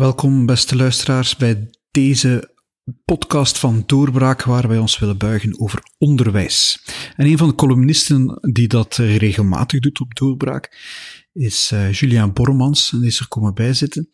Welkom, 0.00 0.46
beste 0.46 0.76
luisteraars, 0.76 1.36
bij 1.36 1.70
deze 1.90 2.54
podcast 3.04 3.58
van 3.58 3.82
Doorbraak, 3.86 4.42
waar 4.42 4.68
wij 4.68 4.78
ons 4.78 4.98
willen 4.98 5.18
buigen 5.18 5.60
over 5.60 5.82
onderwijs. 5.98 6.82
En 7.14 7.26
een 7.26 7.38
van 7.38 7.48
de 7.48 7.54
columnisten 7.54 8.38
die 8.52 8.68
dat 8.68 8.96
regelmatig 8.96 9.80
doet 9.80 10.00
op 10.00 10.14
Doorbraak 10.14 10.76
is 11.32 11.70
uh, 11.72 11.92
Julien 11.92 12.32
Bormans, 12.32 12.92
en 12.92 12.98
die 12.98 13.06
is 13.06 13.20
er 13.20 13.28
komen 13.28 13.54
bijzitten. 13.54 14.10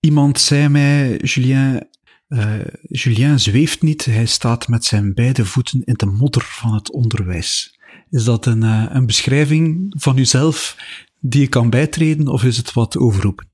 Iemand 0.00 0.40
zei 0.40 0.68
mij, 0.68 1.16
Julien, 1.16 1.88
uh, 2.28 2.54
Julien 2.82 3.40
zweeft 3.40 3.82
niet, 3.82 4.04
hij 4.04 4.26
staat 4.26 4.68
met 4.68 4.84
zijn 4.84 5.14
beide 5.14 5.44
voeten 5.44 5.84
in 5.84 5.94
de 5.94 6.06
modder 6.06 6.42
van 6.42 6.74
het 6.74 6.92
onderwijs. 6.92 7.78
Is 8.10 8.24
dat 8.24 8.46
een, 8.46 8.62
uh, 8.62 8.86
een 8.88 9.06
beschrijving 9.06 9.94
van 9.98 10.18
uzelf 10.18 10.76
die 11.20 11.40
je 11.40 11.48
kan 11.48 11.70
bijtreden, 11.70 12.28
of 12.28 12.44
is 12.44 12.56
het 12.56 12.72
wat 12.72 12.96
overroepen? 12.96 13.52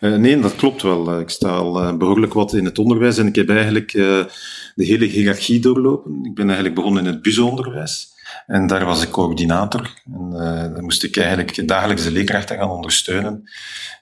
Uh, 0.00 0.16
nee, 0.16 0.40
dat 0.40 0.56
klopt 0.56 0.82
wel. 0.82 1.20
Ik 1.20 1.30
sta 1.30 1.48
al 1.48 1.82
uh, 1.82 1.96
behoorlijk 1.96 2.32
wat 2.32 2.54
in 2.54 2.64
het 2.64 2.78
onderwijs 2.78 3.18
en 3.18 3.26
ik 3.26 3.34
heb 3.34 3.48
eigenlijk 3.48 3.92
de 3.92 4.28
hele 4.74 5.04
hiërarchie 5.04 5.60
doorlopen. 5.60 6.24
Ik 6.24 6.34
ben 6.34 6.44
eigenlijk 6.44 6.74
begonnen 6.74 7.04
in 7.04 7.10
het 7.10 7.22
BUZO-onderwijs. 7.22 8.10
En 8.46 8.66
daar 8.66 8.84
was 8.84 9.02
ik 9.02 9.10
coördinator. 9.10 10.02
En 10.04 10.30
daar 10.74 10.82
moest 10.82 11.04
ik 11.04 11.16
eigenlijk 11.16 11.68
dagelijks 11.68 12.02
de 12.04 12.10
leerkrachten 12.10 12.56
gaan 12.56 12.70
ondersteunen 12.70 13.50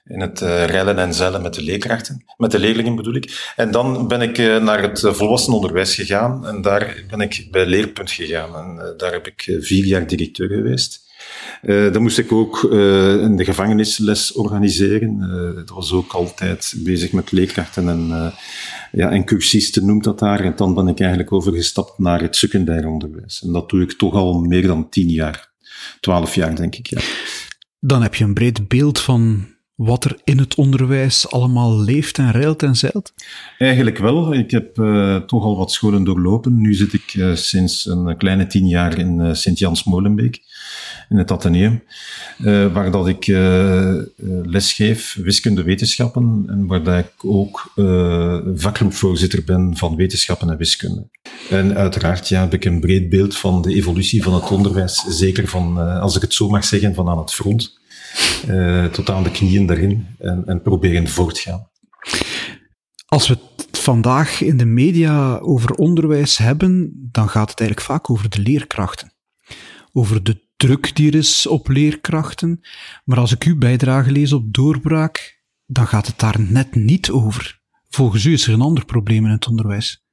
in 0.05 0.19
het 0.19 0.39
rijden 0.39 0.97
en 0.97 1.13
zeilen 1.13 1.41
met 1.41 1.53
de 1.53 1.63
leerkrachten, 1.63 2.23
met 2.37 2.51
de 2.51 2.59
leerlingen 2.59 2.95
bedoel 2.95 3.15
ik. 3.15 3.53
En 3.55 3.71
dan 3.71 4.07
ben 4.07 4.21
ik 4.21 4.37
naar 4.37 4.81
het 4.81 4.99
volwassenenonderwijs 4.99 5.95
gegaan 5.95 6.47
en 6.47 6.61
daar 6.61 7.03
ben 7.09 7.21
ik 7.21 7.47
bij 7.51 7.65
Leerpunt 7.65 8.11
gegaan. 8.11 8.55
En 8.55 8.93
daar 8.97 9.11
heb 9.11 9.27
ik 9.27 9.57
vier 9.59 9.85
jaar 9.85 10.07
directeur 10.07 10.47
geweest. 10.47 11.09
Uh, 11.63 11.93
dan 11.93 12.01
moest 12.01 12.17
ik 12.17 12.31
ook 12.31 12.69
uh, 12.71 13.21
in 13.21 13.35
de 13.35 13.45
gevangenisles 13.45 14.33
organiseren. 14.33 15.19
Dat 15.55 15.69
was 15.69 15.93
ook 15.93 16.11
altijd 16.13 16.73
bezig 16.77 17.11
met 17.11 17.31
leerkrachten 17.31 17.89
en, 17.89 18.33
ja, 18.91 19.09
en 19.11 19.25
cursisten 19.25 19.85
noemt 19.85 20.03
dat 20.03 20.19
daar. 20.19 20.39
En 20.39 20.53
dan 20.55 20.73
ben 20.73 20.87
ik 20.87 20.99
eigenlijk 20.99 21.31
overgestapt 21.31 21.97
naar 21.97 22.21
het 22.21 22.35
secundair 22.35 22.87
onderwijs. 22.87 23.43
En 23.43 23.51
dat 23.51 23.69
doe 23.69 23.81
ik 23.81 23.91
toch 23.91 24.13
al 24.13 24.39
meer 24.39 24.67
dan 24.67 24.89
tien 24.89 25.09
jaar. 25.09 25.51
Twaalf 25.99 26.35
jaar, 26.35 26.55
denk 26.55 26.75
ik, 26.75 26.87
ja. 26.87 27.01
Dan 27.79 28.01
heb 28.01 28.15
je 28.15 28.23
een 28.23 28.33
breed 28.33 28.67
beeld 28.67 28.99
van 28.99 29.47
wat 29.83 30.03
er 30.03 30.19
in 30.23 30.37
het 30.37 30.55
onderwijs 30.55 31.31
allemaal 31.31 31.79
leeft 31.79 32.17
en 32.17 32.31
reilt 32.31 32.63
en 32.63 32.75
zeilt? 32.75 33.13
Eigenlijk 33.57 33.97
wel. 33.97 34.33
Ik 34.33 34.51
heb 34.51 34.77
uh, 34.77 35.15
toch 35.15 35.43
al 35.43 35.57
wat 35.57 35.71
scholen 35.71 36.03
doorlopen. 36.03 36.61
Nu 36.61 36.73
zit 36.73 36.93
ik 36.93 37.13
uh, 37.13 37.35
sinds 37.35 37.85
een 37.85 38.17
kleine 38.17 38.47
tien 38.47 38.67
jaar 38.67 38.97
in 38.97 39.19
uh, 39.19 39.33
Sint-Jans-Molenbeek, 39.33 40.41
in 41.09 41.17
het 41.17 41.31
Atheneum, 41.31 41.83
waar 42.73 42.91
dat 42.91 43.07
ik 43.07 43.27
lesgeef 44.43 45.17
wiskunde 45.21 45.63
wetenschappen 45.63 46.43
en 46.47 46.67
waar 46.67 46.83
dat 46.83 46.97
ik 46.97 47.25
ook 47.25 47.73
vakgroepvoorzitter 48.55 49.43
ben 49.43 49.77
van 49.77 49.95
wetenschappen 49.95 50.49
en 50.49 50.57
wiskunde. 50.57 51.07
En 51.49 51.75
uiteraard 51.75 52.27
ja, 52.27 52.39
heb 52.39 52.53
ik 52.53 52.65
een 52.65 52.79
breed 52.79 53.09
beeld 53.09 53.37
van 53.37 53.61
de 53.61 53.73
evolutie 53.73 54.23
van 54.23 54.33
het 54.33 54.51
onderwijs, 54.51 55.05
zeker 55.07 55.47
van, 55.47 55.77
als 56.01 56.15
ik 56.15 56.21
het 56.21 56.33
zo 56.33 56.49
mag 56.49 56.65
zeggen, 56.65 56.93
van 56.93 57.09
aan 57.09 57.17
het 57.17 57.33
front 57.33 57.79
uh, 58.47 58.85
tot 58.85 59.09
aan 59.09 59.23
de 59.23 59.31
knieën 59.31 59.65
daarin 59.65 60.07
en, 60.19 60.45
en 60.45 60.61
proberen 60.61 61.07
voortgaan. 61.07 61.69
Als 63.05 63.27
we 63.27 63.37
het 63.67 63.79
vandaag 63.79 64.41
in 64.41 64.57
de 64.57 64.65
media 64.65 65.37
over 65.37 65.73
onderwijs 65.73 66.37
hebben, 66.37 66.91
dan 67.11 67.29
gaat 67.29 67.49
het 67.49 67.59
eigenlijk 67.59 67.89
vaak 67.89 68.09
over 68.09 68.29
de 68.29 68.41
leerkrachten. 68.41 69.13
Over 69.91 70.23
de 70.23 70.49
druk 70.55 70.95
die 70.95 71.11
er 71.11 71.17
is 71.17 71.47
op 71.47 71.67
leerkrachten. 71.67 72.59
Maar 73.03 73.17
als 73.17 73.31
ik 73.31 73.43
uw 73.43 73.57
bijdrage 73.57 74.11
lees 74.11 74.33
op 74.33 74.53
doorbraak, 74.53 75.43
dan 75.65 75.87
gaat 75.87 76.07
het 76.07 76.19
daar 76.19 76.39
net 76.39 76.75
niet 76.75 77.09
over. 77.09 77.59
Volgens 77.89 78.25
u 78.25 78.33
is 78.33 78.47
er 78.47 78.53
een 78.53 78.61
ander 78.61 78.85
probleem 78.85 79.25
in 79.25 79.31
het 79.31 79.47
onderwijs. 79.47 80.03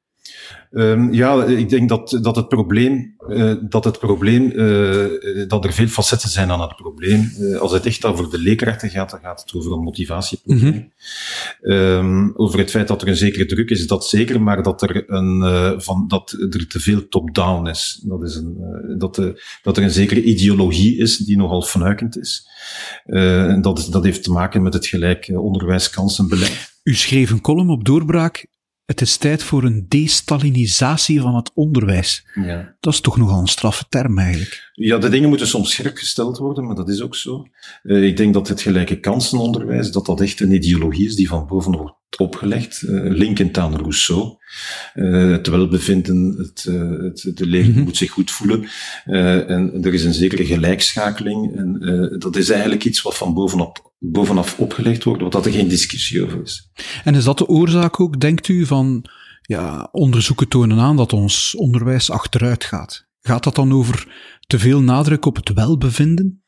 Um, 0.70 1.12
ja, 1.12 1.44
ik 1.44 1.68
denk 1.68 1.88
dat, 1.88 2.18
dat 2.22 2.36
het 2.36 2.48
probleem, 2.48 3.14
uh, 3.28 3.54
dat, 3.60 3.84
het 3.84 3.98
probleem 3.98 4.52
uh, 4.54 5.48
dat 5.48 5.64
er 5.64 5.72
veel 5.72 5.86
facetten 5.86 6.28
zijn 6.28 6.50
aan 6.50 6.60
het 6.60 6.76
probleem. 6.76 7.32
Uh, 7.38 7.58
als 7.58 7.72
het 7.72 7.86
echt 7.86 8.04
over 8.04 8.30
de 8.30 8.38
leerkrachten 8.38 8.90
gaat, 8.90 9.10
dan 9.10 9.20
gaat 9.20 9.40
het 9.40 9.54
over 9.54 9.72
een 9.72 9.82
motivatieprobleem. 9.82 10.72
Mm 10.72 10.90
-hmm. 11.60 11.72
um, 11.72 12.32
over 12.36 12.58
het 12.58 12.70
feit 12.70 12.88
dat 12.88 13.02
er 13.02 13.08
een 13.08 13.16
zekere 13.16 13.46
druk 13.46 13.70
is, 13.70 13.86
dat 13.86 14.06
zeker, 14.06 14.42
maar 14.42 14.62
dat 14.62 14.82
er, 14.82 15.10
een, 15.10 15.80
van, 15.80 16.04
dat 16.08 16.36
er 16.50 16.68
te 16.68 16.80
veel 16.80 17.08
top-down 17.08 17.66
is. 17.66 18.02
Dat, 18.04 18.22
is 18.22 18.34
een, 18.34 18.56
dat, 18.98 19.22
dat 19.62 19.76
er 19.76 19.82
een 19.82 19.90
zekere 19.90 20.22
ideologie 20.22 20.98
is 20.98 21.16
die 21.16 21.36
nogal 21.36 21.62
fnuikend 21.62 22.18
is. 22.18 22.48
en 23.04 23.62
dat, 23.62 23.78
is, 23.78 23.86
dat 23.86 24.04
heeft 24.04 24.22
te 24.22 24.30
maken 24.30 24.62
met 24.62 24.74
het 24.74 24.86
gelijk 24.86 25.30
onderwijskansenbeleid. 25.34 26.76
U 26.82 26.94
schreef 26.94 27.30
een 27.30 27.40
column 27.40 27.70
op 27.70 27.84
Doorbraak 27.84 28.46
het 28.88 29.00
is 29.00 29.16
tijd 29.16 29.42
voor 29.42 29.64
een 29.64 29.86
destalinisatie 29.88 31.20
van 31.20 31.34
het 31.34 31.50
onderwijs. 31.54 32.26
Ja. 32.34 32.74
Dat 32.80 32.92
is 32.92 33.00
toch 33.00 33.16
nogal 33.16 33.40
een 33.40 33.46
straffe 33.46 33.84
term 33.88 34.18
eigenlijk. 34.18 34.67
Ja, 34.80 34.98
de 34.98 35.08
dingen 35.08 35.28
moeten 35.28 35.46
soms 35.46 35.70
scherp 35.70 35.96
gesteld 35.96 36.38
worden, 36.38 36.66
maar 36.66 36.74
dat 36.74 36.88
is 36.88 37.02
ook 37.02 37.14
zo. 37.14 37.46
Uh, 37.82 38.04
ik 38.04 38.16
denk 38.16 38.34
dat 38.34 38.48
het 38.48 38.60
gelijke 38.60 39.00
kansenonderwijs, 39.00 39.90
dat 39.90 40.06
dat 40.06 40.20
echt 40.20 40.40
een 40.40 40.52
ideologie 40.52 41.06
is 41.06 41.14
die 41.14 41.28
van 41.28 41.46
boven 41.46 41.76
wordt 41.76 41.96
opgelegd, 42.16 42.82
uh, 42.82 43.10
linkend 43.10 43.58
aan 43.58 43.76
Rousseau. 43.76 44.36
Uh, 44.94 45.30
het 45.30 45.46
welbevinden, 45.46 46.34
het, 46.38 46.62
het, 47.02 47.36
de 47.36 47.46
leerling 47.46 47.68
mm 47.68 47.74
-hmm. 47.74 47.84
moet 47.84 47.96
zich 47.96 48.10
goed 48.10 48.30
voelen. 48.30 48.68
en 49.04 49.78
er 49.82 49.94
is 49.94 50.04
een 50.04 50.14
zekere 50.14 50.46
gelijkschakeling. 50.46 51.56
En 51.56 52.16
dat 52.18 52.36
is 52.36 52.50
eigenlijk 52.50 52.84
iets 52.84 53.02
wat 53.02 53.16
van 53.16 53.34
bovenop, 53.34 53.92
bovenaf 53.98 54.58
opgelegd 54.58 55.04
wordt, 55.04 55.22
wat 55.22 55.32
dat 55.32 55.46
er 55.46 55.52
geen 55.52 55.68
discussie 55.68 56.24
over 56.24 56.42
is. 56.42 56.70
En 57.04 57.14
is 57.14 57.24
dat 57.24 57.38
de 57.38 57.48
oorzaak 57.48 58.00
ook, 58.00 58.20
denkt 58.20 58.48
u, 58.48 58.66
van 58.66 59.04
ja, 59.42 59.88
onderzoeken 59.92 60.48
tonen 60.48 60.78
aan 60.78 60.96
dat 60.96 61.12
ons 61.12 61.54
onderwijs 61.56 62.10
achteruit 62.10 62.64
gaat? 62.64 63.07
Gaat 63.20 63.44
dat 63.44 63.54
dan 63.54 63.72
over 63.72 64.06
te 64.46 64.58
veel 64.58 64.80
nadruk 64.80 65.24
op 65.24 65.36
het 65.36 65.52
welbevinden? 65.52 66.42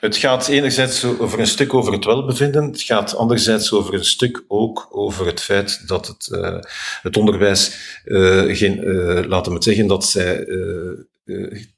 Het 0.00 0.16
gaat 0.16 0.48
enerzijds 0.48 1.04
over 1.04 1.40
een 1.40 1.46
stuk 1.46 1.74
over 1.74 1.92
het 1.92 2.04
welbevinden. 2.04 2.64
Het 2.64 2.82
gaat 2.82 3.16
anderzijds 3.16 3.72
over 3.72 3.94
een 3.94 4.04
stuk 4.04 4.44
ook 4.48 4.88
over 4.90 5.26
het 5.26 5.40
feit 5.40 5.88
dat 5.88 6.06
het, 6.06 6.28
uh, 6.32 6.58
het 7.02 7.16
onderwijs, 7.16 7.76
uh, 8.04 8.56
geen, 8.56 8.84
uh, 8.84 9.24
laten 9.24 9.50
we 9.50 9.54
het 9.54 9.64
zeggen, 9.64 9.86
dat 9.86 10.04
zij 10.04 10.44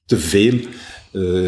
te 0.06 0.18
veel 0.18 0.60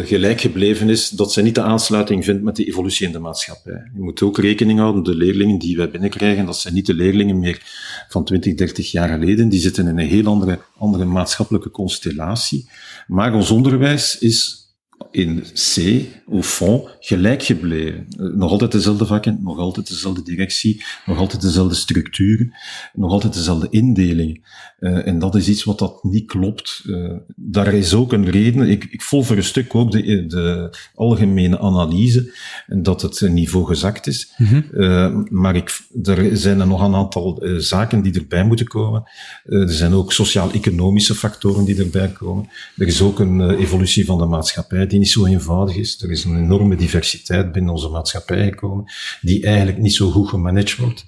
gelijk 0.03 0.41
gebleven 0.41 0.89
is, 0.89 1.09
dat 1.09 1.33
zij 1.33 1.43
niet 1.43 1.55
de 1.55 1.61
aansluiting 1.61 2.23
vindt 2.25 2.43
met 2.43 2.55
de 2.55 2.65
evolutie 2.65 3.05
in 3.05 3.11
de 3.11 3.19
maatschappij. 3.19 3.91
Je 3.93 4.01
moet 4.01 4.21
ook 4.21 4.37
rekening 4.37 4.79
houden, 4.79 5.03
de 5.03 5.15
leerlingen 5.15 5.57
die 5.57 5.77
wij 5.77 5.89
binnenkrijgen, 5.89 6.45
dat 6.45 6.57
zijn 6.57 6.73
niet 6.73 6.85
de 6.85 6.93
leerlingen 6.93 7.39
meer 7.39 7.61
van 8.09 8.23
20, 8.25 8.53
30 8.53 8.91
jaar 8.91 9.09
geleden. 9.09 9.49
Die 9.49 9.59
zitten 9.59 9.87
in 9.87 9.97
een 9.97 10.07
heel 10.07 10.25
andere, 10.25 10.59
andere 10.77 11.05
maatschappelijke 11.05 11.71
constellatie. 11.71 12.69
Maar 13.07 13.33
ons 13.33 13.51
onderwijs 13.51 14.17
is 14.17 14.64
in 15.11 15.43
C, 15.53 16.01
au 16.29 16.43
fond, 16.43 16.89
gelijk 16.99 17.43
gebleven. 17.43 18.07
Nog 18.17 18.51
altijd 18.51 18.71
dezelfde 18.71 19.05
vakken, 19.05 19.39
nog 19.41 19.57
altijd 19.57 19.87
dezelfde 19.87 20.23
directie, 20.23 20.83
nog 21.05 21.17
altijd 21.17 21.41
dezelfde 21.41 21.75
structuren, 21.75 22.53
nog 22.93 23.11
altijd 23.11 23.33
dezelfde 23.33 23.67
indelingen. 23.69 24.41
Uh, 24.79 25.07
en 25.07 25.19
dat 25.19 25.35
is 25.35 25.49
iets 25.49 25.63
wat 25.63 25.79
dat 25.79 26.03
niet 26.03 26.25
klopt. 26.25 26.83
Uh, 26.85 27.13
daar 27.35 27.73
is 27.73 27.93
ook 27.93 28.13
een 28.13 28.29
reden. 28.29 28.69
Ik, 28.69 28.83
ik 28.83 29.01
volg 29.01 29.25
voor 29.25 29.35
een 29.35 29.43
stuk 29.43 29.75
ook 29.75 29.91
de, 29.91 30.25
de 30.27 30.77
algemene 30.95 31.59
analyse, 31.59 32.33
dat 32.67 33.01
het 33.01 33.21
niveau 33.29 33.65
gezakt 33.65 34.07
is. 34.07 34.33
Mm 34.37 34.47
-hmm. 34.47 34.65
uh, 34.73 35.15
maar 35.29 35.55
ik, 35.55 35.79
er 36.03 36.37
zijn 36.37 36.59
er 36.59 36.67
nog 36.67 36.81
een 36.81 36.95
aantal 36.95 37.43
zaken 37.57 38.01
die 38.01 38.13
erbij 38.13 38.45
moeten 38.45 38.67
komen. 38.67 39.03
er 39.43 39.69
zijn 39.69 39.93
ook 39.93 40.13
sociaal-economische 40.13 41.15
factoren 41.15 41.65
die 41.65 41.77
erbij 41.79 42.07
komen. 42.09 42.49
Er 42.77 42.87
is 42.87 43.01
ook 43.01 43.19
een 43.19 43.49
evolutie 43.49 44.05
van 44.05 44.17
de 44.17 44.25
maatschappij 44.25 44.84
die 44.89 44.99
niet 44.99 45.09
zo 45.09 45.25
eenvoudig 45.25 45.75
is. 45.75 46.01
Er 46.01 46.11
is 46.11 46.23
een 46.23 46.37
enorme 46.37 46.75
diversiteit 46.75 47.51
binnen 47.51 47.73
onze 47.73 47.89
maatschappij 47.89 48.43
gekomen, 48.43 48.85
die 49.21 49.45
eigenlijk 49.45 49.77
niet 49.77 49.93
zo 49.93 50.09
goed 50.09 50.29
gemanaged 50.29 50.75
wordt. 50.75 51.05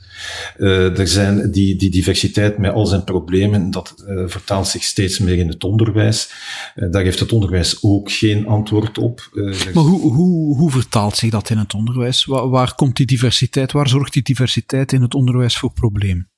Uh, 0.57 0.99
er 0.99 1.07
zijn 1.07 1.51
die, 1.51 1.75
die 1.75 1.89
diversiteit 1.89 2.57
met 2.57 2.73
al 2.73 2.85
zijn 2.85 3.03
problemen, 3.03 3.71
dat 3.71 3.95
uh, 4.07 4.23
vertaalt 4.27 4.67
zich 4.67 4.83
steeds 4.83 5.19
meer 5.19 5.37
in 5.37 5.47
het 5.47 5.63
onderwijs. 5.63 6.31
Uh, 6.75 6.91
daar 6.91 7.03
heeft 7.03 7.19
het 7.19 7.31
onderwijs 7.31 7.83
ook 7.83 8.11
geen 8.11 8.47
antwoord 8.47 8.97
op. 8.97 9.29
maar 9.73 9.83
hoe, 9.83 10.13
hoe, 10.13 10.55
hoe 10.57 10.71
vertaalt 10.71 11.15
zich 11.15 11.29
dat 11.29 11.49
in 11.49 11.57
het 11.57 11.73
onderwijs? 11.73 12.25
Waar 12.25 12.75
komt 12.75 12.95
die 12.95 13.05
diversiteit, 13.05 13.71
waar 13.71 13.87
zorgt 13.89 14.13
die 14.13 14.23
diversiteit 14.23 14.91
in 14.91 15.01
het 15.01 15.13
onderwijs 15.13 15.57
voor 15.57 15.71
problemen? 15.71 16.29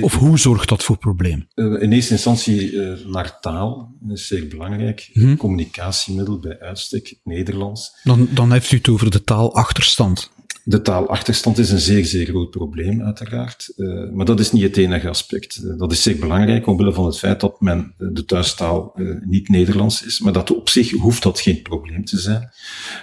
Of 0.00 0.14
hoe 0.14 0.38
zorgt 0.38 0.68
dat 0.68 0.82
voor 0.82 0.98
problemen? 0.98 1.48
In 1.54 1.92
eerste 1.92 2.12
instantie 2.12 2.78
naar 3.06 3.40
taal, 3.40 3.94
dat 4.00 4.16
is 4.18 4.26
zeer 4.26 4.48
belangrijk. 4.48 5.10
Hm? 5.12 5.36
Communicatiemiddel 5.36 6.38
bij 6.38 6.60
uitstek, 6.60 7.14
Nederlands. 7.24 7.96
Dan, 8.02 8.28
dan 8.30 8.52
heeft 8.52 8.72
u 8.72 8.76
het 8.76 8.88
over 8.88 9.10
de 9.10 9.24
taalachterstand. 9.24 10.30
De 10.66 10.82
taalachterstand 10.82 11.58
is 11.58 11.70
een 11.70 11.78
zeer, 11.78 12.04
zeer 12.04 12.26
groot 12.26 12.50
probleem, 12.50 13.02
uiteraard. 13.02 13.72
Uh, 13.76 14.10
maar 14.12 14.26
dat 14.26 14.40
is 14.40 14.52
niet 14.52 14.62
het 14.62 14.76
enige 14.76 15.08
aspect. 15.08 15.60
Uh, 15.64 15.78
dat 15.78 15.92
is 15.92 16.02
zeer 16.02 16.18
belangrijk 16.18 16.66
omwille 16.66 16.92
van 16.92 17.06
het 17.06 17.18
feit 17.18 17.40
dat 17.40 17.60
men 17.60 17.94
de 17.98 18.24
thuistaal 18.24 18.92
uh, 18.96 19.16
niet 19.24 19.48
Nederlands 19.48 20.04
is. 20.04 20.20
Maar 20.20 20.32
dat 20.32 20.54
op 20.54 20.68
zich 20.68 20.90
hoeft 20.90 21.22
dat 21.22 21.40
geen 21.40 21.62
probleem 21.62 22.04
te 22.04 22.18
zijn. 22.18 22.50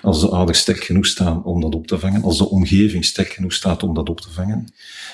Als 0.01 0.21
de 0.21 0.29
ouders 0.29 0.59
sterk 0.59 0.83
genoeg 0.83 1.05
staan 1.05 1.43
om 1.43 1.61
dat 1.61 1.75
op 1.75 1.87
te 1.87 1.99
vangen. 1.99 2.23
Als 2.23 2.37
de 2.37 2.49
omgeving 2.49 3.05
sterk 3.05 3.29
genoeg 3.29 3.53
staat 3.53 3.83
om 3.83 3.93
dat 3.93 4.09
op 4.09 4.21
te 4.21 4.31
vangen. 4.31 4.73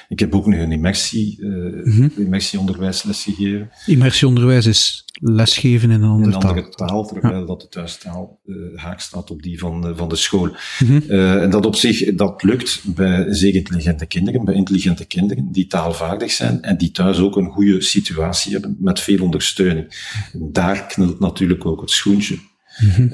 Ik 0.09 0.19
heb 0.19 0.35
ook 0.35 0.45
nog 0.45 0.59
een 0.59 0.71
immersie, 0.71 1.37
mm-hmm. 1.39 2.11
immersieonderwijsles 2.15 3.23
gegeven. 3.23 3.69
Immersieonderwijs 3.85 4.65
is 4.65 5.05
lesgeven 5.19 5.91
in 5.91 6.01
een 6.01 6.09
andere, 6.09 6.29
in 6.29 6.35
een 6.35 6.47
andere 6.47 6.69
taal. 6.69 6.87
taal. 6.87 7.07
terwijl 7.07 7.39
ja. 7.39 7.45
dat 7.45 7.61
de 7.61 7.67
thuistaal 7.67 8.39
haak 8.75 8.99
staat 8.99 9.31
op 9.31 9.41
die 9.41 9.59
van, 9.59 9.93
van 9.95 10.09
de 10.09 10.15
school. 10.15 10.49
Mm-hmm. 10.79 11.09
en 11.09 11.49
dat 11.49 11.65
op 11.65 11.75
zich, 11.75 12.15
dat 12.15 12.43
lukt 12.43 12.81
bij 12.85 13.25
zeer 13.33 13.55
intelligente 13.55 14.05
kinderen, 14.05 14.45
bij 14.45 14.53
intelligente 14.53 15.05
kinderen 15.05 15.51
die 15.51 15.67
taalvaardig 15.67 16.31
zijn 16.31 16.61
en 16.61 16.77
die 16.77 16.91
thuis 16.91 17.19
ook 17.19 17.35
een 17.35 17.49
goede 17.49 17.81
situatie 17.81 18.51
hebben 18.51 18.75
met 18.79 18.99
veel 18.99 19.23
ondersteuning. 19.23 19.87
Daar 20.33 20.85
knelt 20.85 21.19
natuurlijk 21.19 21.65
ook 21.65 21.81
het 21.81 21.91
schoentje. 21.91 22.37
Uh, 22.81 23.09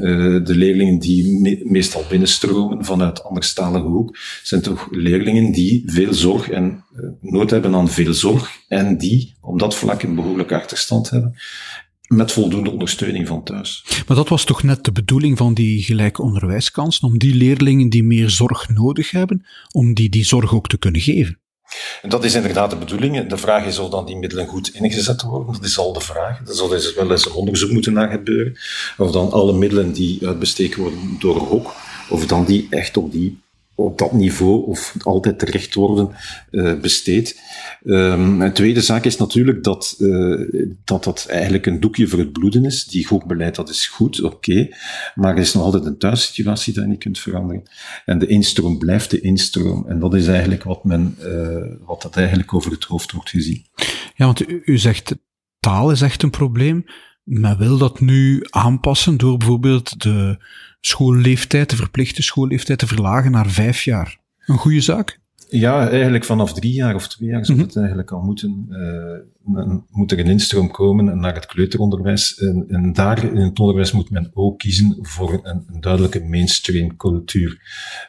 de 0.46 0.56
leerlingen 0.56 1.00
die 1.00 1.40
me 1.40 1.62
meestal 1.64 2.06
binnenstromen 2.10 2.86
vanuit 2.86 3.24
anderstalige 3.24 3.86
hoek, 3.86 4.18
zijn 4.44 4.62
toch 4.62 4.88
leerlingen 4.92 5.52
die 5.52 5.84
veel 5.86 6.14
zorg 6.14 6.50
en 6.50 6.84
uh, 6.96 7.10
nood 7.22 7.50
hebben 7.50 7.76
aan 7.76 7.90
veel 7.90 8.14
zorg 8.14 8.58
en 8.68 8.98
die 8.98 9.36
op 9.42 9.60
dat 9.60 9.76
vlak 9.76 10.02
een 10.02 10.16
behoorlijke 10.16 10.56
achterstand 10.56 11.10
hebben 11.10 11.36
met 12.08 12.32
voldoende 12.32 12.72
ondersteuning 12.72 13.28
van 13.28 13.44
thuis. 13.44 13.86
Maar 14.08 14.18
dat 14.18 14.30
was 14.30 14.44
toch 14.44 14.64
net 14.64 14.84
de 14.84 14.92
bedoeling 14.92 15.38
van 15.38 15.54
die 15.54 15.84
gelijke 15.84 16.22
onderwijskansen, 16.22 17.08
om 17.08 17.18
die 17.18 17.36
leerlingen 17.36 17.90
die 17.90 18.04
meer 18.04 18.30
zorg 18.30 18.70
nodig 18.70 19.12
hebben, 19.12 19.46
om 19.72 19.94
die 19.94 20.10
die 20.10 20.26
zorg 20.26 20.54
ook 20.54 20.68
te 20.68 20.78
kunnen 20.78 21.02
geven? 21.02 21.38
En 22.02 22.10
dat 22.10 22.24
is 22.24 22.34
inderdaad 22.34 22.70
de 22.70 22.76
bedoeling. 22.76 23.28
De 23.28 23.38
vraag 23.38 23.66
is 23.66 23.80
of 23.80 23.90
dan 23.90 24.06
die 24.06 24.18
middelen 24.18 24.48
goed 24.48 24.74
ingezet 24.74 25.22
worden. 25.22 25.54
Dat 25.54 25.64
is 25.64 25.78
al 25.78 25.94
de 25.94 26.02
vraag. 26.02 26.40
Er 26.48 26.56
zal 26.56 26.68
dus 26.68 26.94
wel 26.94 27.12
eens 27.12 27.26
een 27.26 27.32
onderzoek 27.32 27.72
moeten 27.72 27.94
naar 27.94 28.10
gebeuren. 28.10 28.58
Of 28.98 29.12
dan 29.12 29.32
alle 29.32 29.54
middelen 29.54 29.94
die 29.94 30.28
uitbesteed 30.28 30.76
worden 30.76 31.16
door 31.20 31.38
HOK, 31.38 31.76
of 32.10 32.26
dan 32.26 32.46
die 32.46 32.68
echt 32.70 32.98
op 32.98 33.12
die 33.12 33.42
op 33.76 33.98
dat 33.98 34.12
niveau 34.14 34.66
of 34.66 34.96
altijd 35.00 35.40
terecht 35.40 35.74
worden 35.74 36.10
uh, 36.52 36.80
besteed. 36.80 37.42
Um, 37.84 38.42
een 38.42 38.54
tweede 38.54 38.82
zaak 38.82 39.06
is 39.06 39.18
natuurlijk 39.18 39.64
dat, 39.64 39.96
uh, 40.00 40.74
dat 40.84 41.04
dat 41.04 41.26
eigenlijk 41.30 41.66
een 41.66 41.80
doekje 41.80 42.08
voor 42.08 42.20
het 42.20 42.32
bloeden 42.32 42.66
is. 42.66 42.86
Die 42.86 43.08
beleid 43.26 43.56
dat 43.56 43.70
is 43.70 43.88
goed, 43.88 44.22
oké. 44.22 44.68
Maar 45.16 45.36
er 45.36 45.42
is 45.42 45.54
nog 45.54 45.64
altijd 45.64 45.86
een 45.86 45.98
thuissituatie 45.98 46.74
die 46.74 46.82
je 46.82 46.88
niet 46.88 47.00
kunt 47.00 47.20
veranderen. 47.20 47.64
En 48.06 48.20
de 48.20 48.28
instroom 48.28 48.78
blijft 48.78 49.10
de 49.10 49.22
instroom. 49.22 49.86
En 49.88 50.00
dat 50.00 50.14
is 50.14 50.28
eigenlijk 50.28 50.64
wat 50.64 50.84
men, 50.84 51.18
uh, 51.22 51.86
wat 51.86 52.02
dat 52.02 52.16
eigenlijk 52.16 52.54
over 52.54 52.72
het 52.72 52.84
hoofd 52.84 53.12
wordt 53.12 53.30
gezien. 53.30 53.66
Ja, 54.16 54.26
want 54.26 54.50
u, 54.50 54.62
u 54.66 54.78
zegt 54.78 55.16
taal 55.60 55.92
is 55.92 56.02
echt 56.02 56.24
een 56.24 56.30
probleem. 56.30 56.86
Men 57.24 57.58
wil 57.58 57.78
dat 57.78 58.00
nu 58.00 58.46
aanpassen 58.50 59.18
door 59.18 59.38
bijvoorbeeld 59.38 60.02
de 60.02 60.38
schoolleeftijd, 60.80 61.70
de 61.70 61.76
verplichte 61.76 62.24
schoolleeftijd 62.24 62.80
te 62.80 62.88
verlagen 62.88 63.32
naar 63.32 63.50
vijf 63.50 63.84
jaar. 63.84 64.20
Een 64.46 64.58
goede 64.58 64.82
zaak? 64.82 65.20
Ja, 65.50 65.90
eigenlijk 65.90 66.24
vanaf 66.24 66.54
drie 66.54 66.74
jaar 66.74 66.96
of 66.96 67.08
twee 67.08 67.30
jaar 67.30 67.46
zou 67.46 67.58
mhm. 67.58 67.68
het 67.68 67.78
eigenlijk 67.78 68.12
al 68.12 68.22
moeten. 68.22 68.66
Uh, 68.70 69.43
moet 69.90 70.12
er 70.12 70.20
een 70.20 70.30
instroom 70.30 70.72
komen 70.72 71.20
naar 71.20 71.34
het 71.34 71.46
kleuteronderwijs. 71.46 72.38
En, 72.38 72.66
en, 72.68 72.94
daar 72.94 73.24
in 73.24 73.36
het 73.36 73.60
onderwijs 73.60 73.92
moet 73.92 74.10
men 74.10 74.32
ook 74.34 74.60
kiezen 74.60 74.98
voor 75.02 75.40
een, 75.44 75.66
duidelijke 75.80 76.24
mainstream 76.24 76.96
cultuur. 76.96 77.62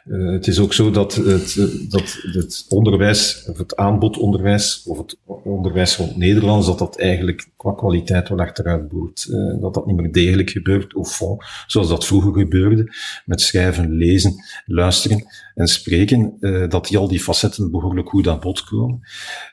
Uh, 0.05 0.31
het 0.31 0.47
is 0.47 0.59
ook 0.59 0.73
zo 0.73 0.91
dat 0.91 1.15
het, 1.15 1.55
dat 1.89 2.17
het 2.21 2.65
onderwijs, 2.69 3.45
of 3.47 3.57
het 3.57 3.75
aanbodonderwijs, 3.75 4.83
of 4.85 4.97
het 4.97 5.17
onderwijs 5.25 5.97
rond 5.97 6.17
Nederlands, 6.17 6.67
dat 6.67 6.79
dat 6.79 6.99
eigenlijk 6.99 7.47
qua 7.57 7.73
kwaliteit 7.73 8.29
wel 8.29 8.39
achteruit 8.39 8.89
boert. 8.89 9.27
Uh, 9.29 9.61
dat 9.61 9.73
dat 9.73 9.85
niet 9.85 9.95
meer 9.95 10.11
degelijk 10.11 10.49
gebeurt, 10.49 10.93
of 10.93 11.21
zoals 11.67 11.87
dat 11.87 12.05
vroeger 12.05 12.33
gebeurde, 12.33 12.93
met 13.25 13.41
schrijven, 13.41 13.91
lezen, 13.91 14.35
luisteren 14.65 15.25
en 15.55 15.67
spreken, 15.67 16.37
dat 16.69 16.87
die 16.87 16.97
al 16.97 17.07
die 17.07 17.19
facetten 17.19 17.71
behoorlijk 17.71 18.09
goed 18.09 18.27
aan 18.27 18.39
bod 18.39 18.63
komen. 18.63 18.99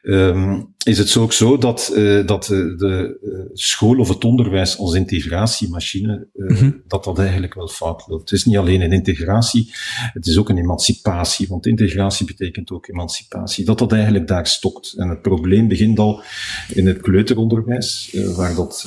Um, 0.02 0.71
is 0.84 0.99
het 0.99 1.17
ook 1.17 1.32
zo 1.32 1.58
dat, 1.58 1.93
uh, 1.94 2.26
dat 2.26 2.44
de, 2.44 2.75
de 2.76 3.19
uh, 3.23 3.40
school 3.52 3.99
of 3.99 4.08
het 4.08 4.25
onderwijs 4.25 4.79
als 4.79 4.94
integratiemachine, 4.94 6.29
uh, 6.34 6.49
mm 6.49 6.56
-hmm. 6.56 6.82
dat 6.87 7.05
dat 7.05 7.19
eigenlijk 7.19 7.55
wel 7.55 7.69
fout 7.69 8.05
loopt. 8.06 8.31
Het 8.31 8.38
is 8.38 8.44
niet 8.44 8.56
alleen 8.56 8.81
een 8.81 8.93
integratie, 8.93 9.70
het 10.12 10.26
is 10.26 10.38
ook 10.38 10.49
een 10.49 10.58
emancipatie, 10.58 11.49
want 11.49 11.67
integratie 11.67 12.26
betekent 12.26 12.70
ook 12.70 12.88
emancipatie. 12.88 13.64
Dat 13.64 13.79
dat 13.79 13.93
eigenlijk 13.93 14.26
daar 14.26 14.46
stokt. 14.46 14.94
En 14.96 15.08
het 15.08 15.23
probleem 15.23 15.69
begint 15.69 15.99
al 15.99 16.23
in 16.69 16.87
het 16.87 17.00
kleuteronderwijs, 17.00 18.17
waar 18.37 18.55
dat 18.55 18.82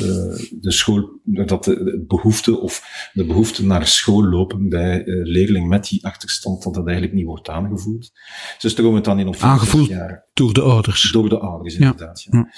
de 0.51 0.71
school, 0.71 1.14
dat 1.25 1.63
de 1.63 2.03
behoefte 2.07 2.59
of 2.59 3.09
de 3.13 3.25
behoefte 3.25 3.65
naar 3.65 3.87
school 3.87 4.23
lopen 4.23 4.69
bij 4.69 5.01
leerlingen 5.05 5.69
met 5.69 5.87
die 5.87 6.05
achterstand, 6.05 6.63
dat 6.63 6.73
dat 6.73 6.85
eigenlijk 6.85 7.15
niet 7.15 7.25
wordt 7.25 7.49
aangevoerd. 7.49 8.11
Ze 8.57 8.69
stromen 8.69 9.03
dan 9.03 9.19
in 9.19 9.27
op 9.27 9.35
Aangevoeld 9.39 9.87
jaar. 9.87 10.25
door 10.33 10.53
de 10.53 10.61
ouders. 10.61 11.11
Door 11.11 11.29
de 11.29 11.39
ouders, 11.39 11.75
inderdaad. 11.75 12.27
Ja. 12.31 12.49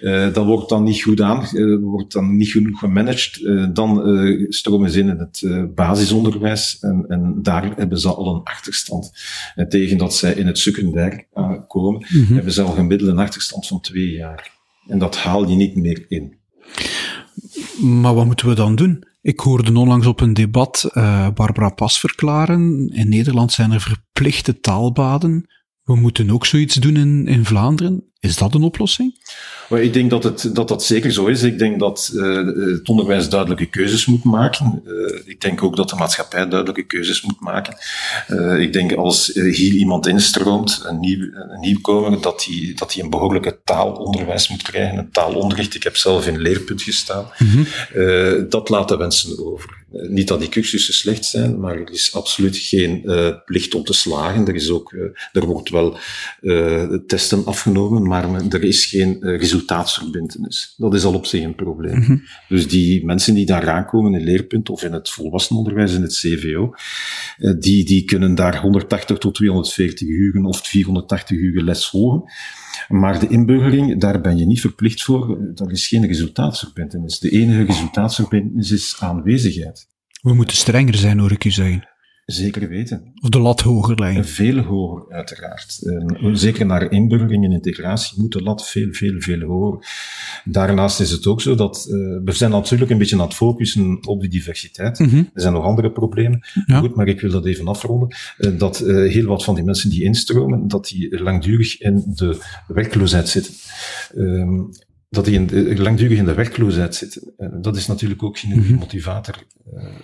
ja. 0.00 0.26
Uh, 0.26 0.34
dat 0.34 0.46
wordt 0.46 0.68
dan 0.68 0.84
niet 0.84 1.02
goed 1.02 1.20
aan, 1.20 1.46
uh, 1.52 1.78
wordt 1.82 2.12
dan 2.12 2.36
niet 2.36 2.48
genoeg 2.48 2.78
gemanaged. 2.78 3.38
Uh, 3.38 3.66
dan 3.72 3.88
stromen 4.48 4.90
ze 4.90 4.98
in 4.98 5.08
het 5.08 5.44
basisonderwijs 5.74 6.78
en, 6.80 7.04
en, 7.08 7.38
daar 7.42 7.72
hebben 7.76 7.98
ze 7.98 8.08
al 8.08 8.34
een 8.34 8.42
achterstand. 8.42 9.12
En 9.54 9.68
tegen 9.68 9.98
dat 9.98 10.14
zij 10.14 10.32
in 10.32 10.46
het 10.46 10.58
secundair 10.58 11.26
komen, 11.68 12.06
mm 12.08 12.24
-hmm. 12.24 12.34
hebben 12.34 12.52
ze 12.52 12.62
al 12.62 12.72
gemiddeld 12.72 13.10
een 13.10 13.18
achterstand 13.18 13.66
van 13.66 13.80
twee 13.80 14.10
jaar. 14.10 14.50
En 14.86 14.98
dat 14.98 15.16
haal 15.16 15.48
je 15.48 15.56
niet 15.56 15.76
meer 15.76 16.04
in. 16.08 16.38
Maar 17.80 18.14
wat 18.14 18.26
moeten 18.26 18.48
we 18.48 18.54
dan 18.54 18.74
doen? 18.74 19.04
Ik 19.20 19.40
hoorde 19.40 19.78
onlangs 19.78 20.06
op 20.06 20.20
een 20.20 20.34
debat 20.34 20.90
uh, 20.92 21.28
Barbara 21.34 21.68
Pas 21.68 22.00
verklaren. 22.00 22.88
In 22.88 23.08
Nederland 23.08 23.52
zijn 23.52 23.72
er 23.72 23.80
verplichte 23.80 24.60
taalbaden. 24.60 25.46
We 25.82 25.96
moeten 25.96 26.30
ook 26.30 26.46
zoiets 26.46 26.74
doen 26.74 26.96
in, 26.96 27.26
in 27.26 27.44
Vlaanderen. 27.44 28.09
Is 28.20 28.36
dat 28.36 28.54
een 28.54 28.62
oplossing? 28.62 29.14
Maar 29.70 29.82
ik 29.82 29.92
denk 29.92 30.10
dat, 30.10 30.22
het, 30.22 30.50
dat 30.54 30.68
dat 30.68 30.84
zeker 30.84 31.12
zo 31.12 31.26
is. 31.26 31.42
Ik 31.42 31.58
denk 31.58 31.78
dat 31.78 32.10
uh, 32.14 32.46
het 32.72 32.88
onderwijs 32.88 33.28
duidelijke 33.28 33.66
keuzes 33.66 34.06
moet 34.06 34.24
maken. 34.24 34.82
Uh, 34.86 35.20
ik 35.24 35.40
denk 35.40 35.62
ook 35.62 35.76
dat 35.76 35.88
de 35.88 35.96
maatschappij 35.96 36.48
duidelijke 36.48 36.86
keuzes 36.86 37.22
moet 37.22 37.40
maken. 37.40 37.76
Uh, 38.28 38.60
ik 38.60 38.72
denk 38.72 38.92
als 38.92 39.26
hier 39.34 39.72
iemand 39.72 40.06
instroomt, 40.06 40.82
een, 40.86 41.00
nieuw, 41.00 41.30
een 41.32 41.60
nieuwkomer, 41.60 42.20
dat 42.20 42.44
hij 42.44 42.72
dat 42.74 42.94
een 42.94 43.10
behoorlijke 43.10 43.58
taalonderwijs 43.64 44.48
moet 44.48 44.62
krijgen, 44.62 44.98
een 44.98 45.10
taalonderricht. 45.10 45.74
Ik 45.74 45.82
heb 45.82 45.96
zelf 45.96 46.26
in 46.26 46.40
leerpunt 46.40 46.82
gestaan. 46.82 47.30
Mm 47.38 47.48
-hmm. 47.48 48.48
dat 48.48 48.68
laat 48.68 48.88
de 48.88 48.96
wensen 48.96 49.46
over. 49.46 49.78
niet 49.90 50.28
dat 50.28 50.40
die 50.40 50.48
cursussen 50.48 50.94
slecht 50.94 51.24
zijn, 51.24 51.60
maar 51.60 51.74
er 51.74 51.90
is 51.92 52.14
absoluut 52.14 52.56
geen 52.56 53.04
plicht 53.44 53.74
om 53.74 53.84
te 53.84 53.92
slagen. 53.92 54.46
Er, 54.46 54.54
is 54.54 54.70
ook, 54.70 54.92
er 55.32 55.46
wordt 55.46 55.70
wel 55.70 55.98
testen 57.06 57.46
afgenomen, 57.46 58.06
maar 58.10 58.44
er 58.48 58.64
is 58.64 58.86
geen 58.86 59.16
uh, 59.20 59.38
resultaatsverbindenis. 59.38 60.74
Dat 60.76 60.94
is 60.94 61.04
al 61.04 61.14
op 61.14 61.26
zich 61.26 61.42
een 61.42 61.54
probleem. 61.54 61.96
Mm 61.96 62.02
-hmm. 62.02 62.22
Dus 62.48 62.68
die 62.68 63.04
mensen 63.04 63.34
die 63.34 63.46
daar 63.46 63.68
aankomen 63.70 64.14
in 64.14 64.24
leerpunt 64.24 64.70
of 64.70 64.82
in 64.82 64.92
het 64.92 65.10
volwassenenonderwijs, 65.10 65.94
in 65.94 66.02
het 66.02 66.14
CVO, 66.14 66.74
uh, 67.38 67.54
die, 67.58 67.84
die 67.84 68.04
kunnen 68.04 68.34
daar 68.34 68.60
180 68.60 69.18
tot 69.18 69.34
240 69.34 70.08
uur 70.08 70.44
of 70.44 70.66
480 70.66 71.38
uur 71.38 71.62
les 71.62 71.88
volgen. 71.88 72.22
Maar 72.88 73.20
de 73.20 73.28
inburgering, 73.28 74.00
daar 74.00 74.20
ben 74.20 74.36
je 74.36 74.46
niet 74.46 74.60
verplicht 74.60 75.02
voor. 75.02 75.38
Er 75.54 75.70
is 75.70 75.86
geen 75.86 76.06
resultaatsverbindenis. 76.06 77.18
De 77.18 77.30
enige 77.30 77.62
resultaatsverbindenis 77.62 78.70
is 78.70 78.96
aanwezigheid. 78.98 79.86
We 80.22 80.34
moeten 80.34 80.56
strenger 80.56 80.94
zijn, 80.94 81.18
hoor 81.18 81.32
ik 81.32 81.44
u 81.44 81.50
zeggen. 81.50 81.89
Zeker 82.30 82.68
weten. 82.68 83.12
Of 83.20 83.28
de 83.28 83.38
lat 83.38 83.60
hoger 83.60 83.98
leggen. 83.98 84.24
Veel 84.24 84.58
hoger, 84.58 85.12
uiteraard. 85.12 85.78
En 85.82 86.38
zeker 86.38 86.66
naar 86.66 86.92
inburgering 86.92 87.44
en 87.44 87.52
integratie 87.52 88.20
moet 88.20 88.32
de 88.32 88.42
lat 88.42 88.68
veel, 88.68 88.92
veel, 88.92 89.20
veel 89.20 89.40
hoger. 89.40 89.86
Daarnaast 90.44 91.00
is 91.00 91.10
het 91.10 91.26
ook 91.26 91.40
zo 91.40 91.54
dat 91.54 91.86
uh, 91.88 92.18
we 92.24 92.32
zijn 92.32 92.50
natuurlijk 92.50 92.90
een 92.90 92.98
beetje 92.98 93.16
aan 93.16 93.22
het 93.22 93.34
focussen 93.34 94.06
op 94.06 94.20
de 94.20 94.28
diversiteit. 94.28 94.98
Mm 94.98 95.08
-hmm. 95.08 95.30
Er 95.34 95.40
zijn 95.40 95.52
nog 95.52 95.64
andere 95.64 95.92
problemen. 95.92 96.40
Ja. 96.66 96.78
Goed, 96.78 96.94
maar 96.94 97.08
ik 97.08 97.20
wil 97.20 97.30
dat 97.30 97.46
even 97.46 97.68
afronden. 97.68 98.16
Uh, 98.38 98.58
dat 98.58 98.80
uh, 98.80 99.10
heel 99.12 99.26
wat 99.26 99.44
van 99.44 99.54
die 99.54 99.64
mensen 99.64 99.90
die 99.90 100.02
instromen, 100.02 100.68
dat 100.68 100.86
die 100.86 101.22
langdurig 101.22 101.80
in 101.80 102.02
de 102.14 102.42
werkloosheid 102.66 103.28
zitten. 103.28 103.54
Um, 104.16 104.68
dat 105.08 105.24
die 105.24 105.34
in 105.34 105.80
langdurig 105.80 106.18
in 106.18 106.24
de 106.24 106.34
werkloosheid 106.34 106.94
zitten. 106.94 107.34
dat 107.60 107.76
is 107.76 107.86
natuurlijk 107.86 108.22
ook 108.22 108.38
geen 108.38 108.56
mm 108.56 108.62
-hmm. 108.62 108.78
motivator 108.78 109.34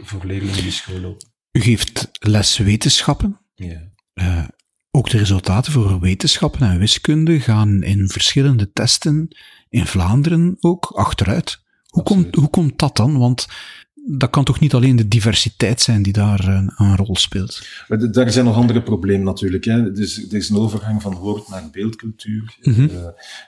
voor 0.03 0.25
leerlingen 0.25 0.63
die 0.63 0.71
school 0.71 1.01
lopen. 1.01 1.35
U 1.57 1.61
geeft 1.61 2.09
les 2.19 2.59
wetenschappen. 2.59 3.39
Ja. 3.55 3.93
Uh, 4.15 4.45
ook 4.91 5.11
de 5.11 5.19
resultaten 5.19 5.73
voor 5.73 6.01
wetenschappen 6.01 6.61
en 6.61 6.79
wiskunde 6.79 7.41
gaan 7.41 7.83
in 7.83 8.09
verschillende 8.09 8.73
testen 8.73 9.37
in 9.69 9.87
Vlaanderen 9.87 10.57
ook 10.61 10.85
achteruit. 10.85 11.61
Hoe 11.87 12.03
komt, 12.03 12.35
hoe 12.35 12.49
komt 12.49 12.79
dat 12.79 12.97
dan? 12.97 13.19
Want 13.19 13.47
dat 14.09 14.31
kan 14.31 14.45
toch 14.45 14.61
niet 14.61 14.75
alleen 14.75 14.97
de 14.97 15.09
diversiteit 15.09 15.81
zijn 15.81 16.03
die 16.03 16.13
daar 16.13 16.49
een, 16.49 16.73
een 16.77 16.97
rol 16.97 17.17
speelt? 17.17 17.67
Maar 17.89 18.11
daar 18.11 18.31
zijn 18.31 18.45
nog 18.45 18.57
andere 18.57 18.83
problemen 18.83 19.25
natuurlijk. 19.25 19.65
Hè. 19.65 19.93
Dus, 19.93 20.29
er 20.29 20.37
is 20.37 20.49
een 20.49 20.57
overgang 20.57 21.03
van 21.03 21.15
woord 21.15 21.49
naar 21.49 21.69
beeldcultuur. 21.73 22.57
Mm 22.63 22.91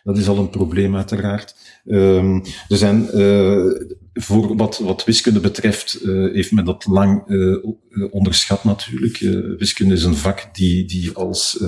dat 0.04 0.18
is 0.18 0.28
al 0.28 0.38
een 0.38 0.50
probleem 0.50 0.96
uiteraard. 0.96 1.56
Um, 1.84 2.42
er 2.68 2.76
zijn 2.76 3.08
uh, 3.14 3.64
voor 4.12 4.56
wat, 4.56 4.78
wat 4.78 5.04
wiskunde 5.04 5.40
betreft, 5.40 6.04
uh, 6.04 6.32
heeft 6.32 6.52
men 6.52 6.64
dat 6.64 6.86
lang 6.86 7.28
uh, 7.28 7.64
onderschat 8.10 8.64
natuurlijk. 8.64 9.18
wiskunde 9.58 9.94
is 9.94 10.04
een 10.04 10.16
vak 10.16 10.54
die, 10.54 10.84
die 10.84 11.12
als, 11.12 11.64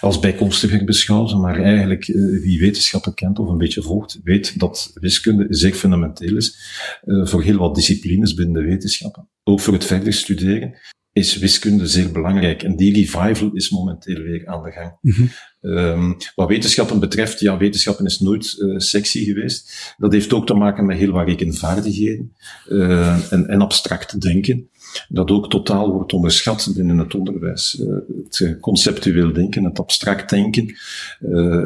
als 0.00 0.18
bijkomstig 0.18 0.70
werd 0.70 0.84
beschouwd, 0.84 1.34
maar 1.34 1.62
eigenlijk 1.62 2.06
wie 2.42 2.60
wetenschappen 2.60 3.14
kent 3.14 3.38
of 3.38 3.48
een 3.48 3.58
beetje 3.58 3.82
volgt, 3.82 4.20
weet 4.24 4.58
dat 4.58 4.90
wiskunde 4.94 5.46
zeer 5.48 5.74
fundamenteel 5.74 6.36
is 6.36 6.58
voor 7.04 7.42
heel 7.42 7.58
wat 7.58 7.74
disciplines 7.74 8.34
binnen 8.34 8.62
de 8.62 8.68
wetenschappen. 8.68 9.28
Ook 9.44 9.60
voor 9.60 9.72
het 9.72 9.84
verder 9.84 10.12
studeren 10.12 10.78
is 11.12 11.38
wiskunde 11.38 11.86
zeer 11.86 12.12
belangrijk. 12.12 12.62
En 12.62 12.76
die 12.76 12.94
revival 12.94 13.50
is 13.52 13.70
momenteel 13.70 14.22
weer 14.22 14.46
aan 14.46 14.62
de 14.62 14.70
gang. 14.70 14.98
Mm 15.00 15.30
um, 15.60 16.16
wat 16.34 16.48
wetenschappen 16.48 17.00
betreft, 17.00 17.40
ja, 17.40 17.56
wetenschappen 17.56 18.04
is 18.04 18.20
nooit 18.20 18.56
uh, 18.58 18.78
sexy 18.78 19.24
geweest. 19.24 19.94
Dat 19.98 20.12
heeft 20.12 20.32
ook 20.32 20.46
te 20.46 20.54
maken 20.54 20.86
met 20.86 20.98
heel 20.98 21.10
wat 21.10 21.26
rekenvaardigheden 21.26 22.32
uh, 22.68 23.32
en, 23.32 23.60
abstract 23.60 24.20
denken. 24.20 24.68
Dat 25.08 25.30
ook 25.30 25.50
totaal 25.50 25.92
wordt 25.92 26.12
onderschat 26.12 26.72
binnen 26.74 26.98
het 26.98 27.14
onderwijs. 27.14 27.78
Uh, 27.80 27.96
het 28.28 28.60
conceptueel 28.60 29.32
denken, 29.32 29.64
het 29.64 29.78
abstract 29.78 30.30
denken, 30.30 30.74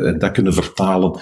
en 0.05 0.19
dat 0.19 0.31
kunnen 0.33 0.55
vertalen 0.55 1.21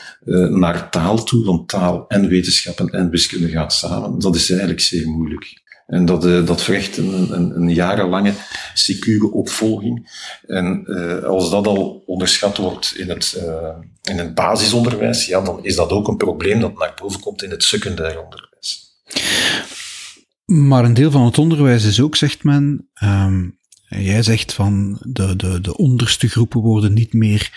naar 0.49 0.91
taal 0.91 1.25
toe, 1.25 1.45
want 1.45 1.69
taal 1.69 2.05
en 2.09 2.29
wetenschappen 2.29 2.89
en 2.89 3.11
wiskunde 3.11 3.49
gaan 3.49 3.71
samen. 3.71 4.19
Dat 4.19 4.35
is 4.35 4.50
eigenlijk 4.50 4.81
zeer 4.81 5.09
moeilijk. 5.09 5.61
En 5.90 6.04
dat, 6.04 6.26
uh, 6.26 6.47
dat 6.47 6.62
vergt 6.62 6.97
een, 6.97 7.32
een, 7.32 7.56
een, 7.56 7.75
jarenlange 7.75 8.35
secure 8.75 9.32
opvolging. 9.32 10.11
En 10.47 10.85
uh, 10.87 11.23
als 11.23 11.50
dat 11.50 11.66
al 11.66 12.02
onderschat 12.06 12.56
wordt 12.56 12.94
in 12.97 13.09
het, 13.09 13.35
uh, 13.47 13.68
in 14.02 14.18
het 14.18 14.35
basisonderwijs, 14.35 15.26
ja, 15.26 15.40
dan 15.40 15.64
is 15.64 15.76
dat 15.76 15.90
ook 15.90 16.09
een 16.09 16.16
probleem 16.16 16.61
dat 16.61 16.78
naar 16.78 16.94
boven 17.00 17.20
komt 17.20 17.42
in 17.42 17.50
het 17.50 17.64
secundair 17.64 18.23
onderwijs. 18.23 18.99
Maar 20.44 20.85
een 20.85 20.94
deel 20.94 21.11
van 21.11 21.25
het 21.25 21.38
onderwijs 21.38 21.85
is 21.85 22.00
ook, 22.00 22.16
zegt 22.16 22.44
men, 22.44 22.88
um, 23.02 23.59
jij 23.88 24.23
zegt 24.23 24.52
van 24.52 24.99
de, 25.06 25.37
de, 25.37 25.61
de 25.61 25.76
onderste 25.76 26.28
groepen 26.28 26.61
worden 26.61 26.92
niet 26.92 27.12
meer 27.12 27.52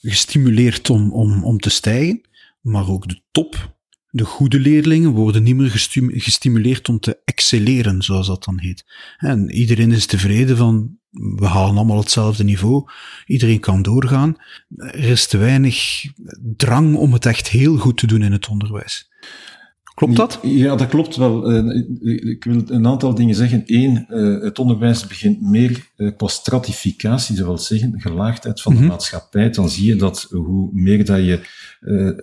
gestimuleerd 0.00 0.90
om, 0.90 1.12
om, 1.12 1.44
om 1.44 1.58
te 1.58 1.70
stijgen, 1.70 2.20
maar 2.60 2.88
ook 2.88 3.08
de 3.08 3.20
top 3.30 3.78
de 4.10 4.24
goede 4.24 4.60
leerlingen 4.60 5.10
worden 5.10 5.42
niet 5.42 5.56
meer 5.56 5.70
gestimuleerd 6.06 6.88
om 6.88 7.00
te 7.00 7.18
excelleren, 7.24 8.02
zoals 8.02 8.26
dat 8.26 8.44
dan 8.44 8.58
heet. 8.58 8.84
En 9.18 9.50
iedereen 9.50 9.92
is 9.92 10.06
tevreden 10.06 10.56
van, 10.56 10.98
we 11.10 11.46
halen 11.46 11.76
allemaal 11.76 11.98
hetzelfde 11.98 12.44
niveau, 12.44 12.90
iedereen 13.26 13.60
kan 13.60 13.82
doorgaan. 13.82 14.36
Er 14.76 15.04
is 15.04 15.26
te 15.26 15.38
weinig 15.38 16.06
drang 16.56 16.96
om 16.96 17.12
het 17.12 17.26
echt 17.26 17.48
heel 17.48 17.76
goed 17.76 17.96
te 17.96 18.06
doen 18.06 18.22
in 18.22 18.32
het 18.32 18.48
onderwijs. 18.48 19.10
Klopt 19.94 20.16
dat? 20.16 20.38
Ja, 20.42 20.76
dat 20.76 20.88
klopt 20.88 21.16
wel. 21.16 21.52
Eh, 21.52 22.30
ik 22.30 22.44
wil 22.44 22.62
een 22.66 22.86
aantal 22.86 23.14
dingen 23.14 23.34
zeggen. 23.34 23.62
Eén, 23.66 24.06
eh, 24.08 24.42
het 24.42 24.58
onderwijs 24.58 25.06
begint 25.06 25.42
meer 25.42 25.90
eh, 25.96 26.10
qua 26.16 26.26
stratificatie, 26.26 27.36
dat 27.36 27.46
wil 27.46 27.58
zeggen, 27.58 28.00
gelaagdheid 28.00 28.60
van 28.60 28.72
de 28.72 28.78
mhm. 28.78 28.88
maatschappij. 28.88 29.50
Dan 29.50 29.68
zie 29.70 29.86
je 29.86 29.96
dat 29.96 30.26
hoe 30.30 30.68
meer 30.72 31.04
dat 31.04 31.24
je 31.24 31.40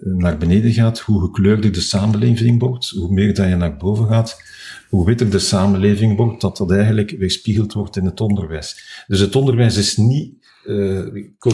naar 0.02 0.38
beneden 0.38 0.72
gaat, 0.72 1.00
hoe 1.00 1.22
gekleurder 1.22 1.72
de 1.72 1.82
samenleving 1.82 2.60
wordt, 2.60 2.90
hoe 2.90 3.14
meer 3.14 3.34
dat 3.34 3.48
je 3.48 3.56
naar 3.56 3.78
boven 3.78 4.08
gaat, 4.08 4.42
hoe 4.90 5.06
witter 5.06 5.30
de 5.30 5.40
samenleving 5.40 6.18
wordt, 6.18 6.42
dat 6.42 6.58
dat 6.58 6.72
eigenlijk 6.72 7.16
weerspiegeld 7.20 7.74
wordt 7.74 7.98
in 7.98 8.06
het 8.06 8.22
onderwijs. 8.22 9.04
Dus 9.08 9.20
het 9.20 9.36
onderwijs 9.36 9.78
is 9.78 9.98
niet 9.98 10.47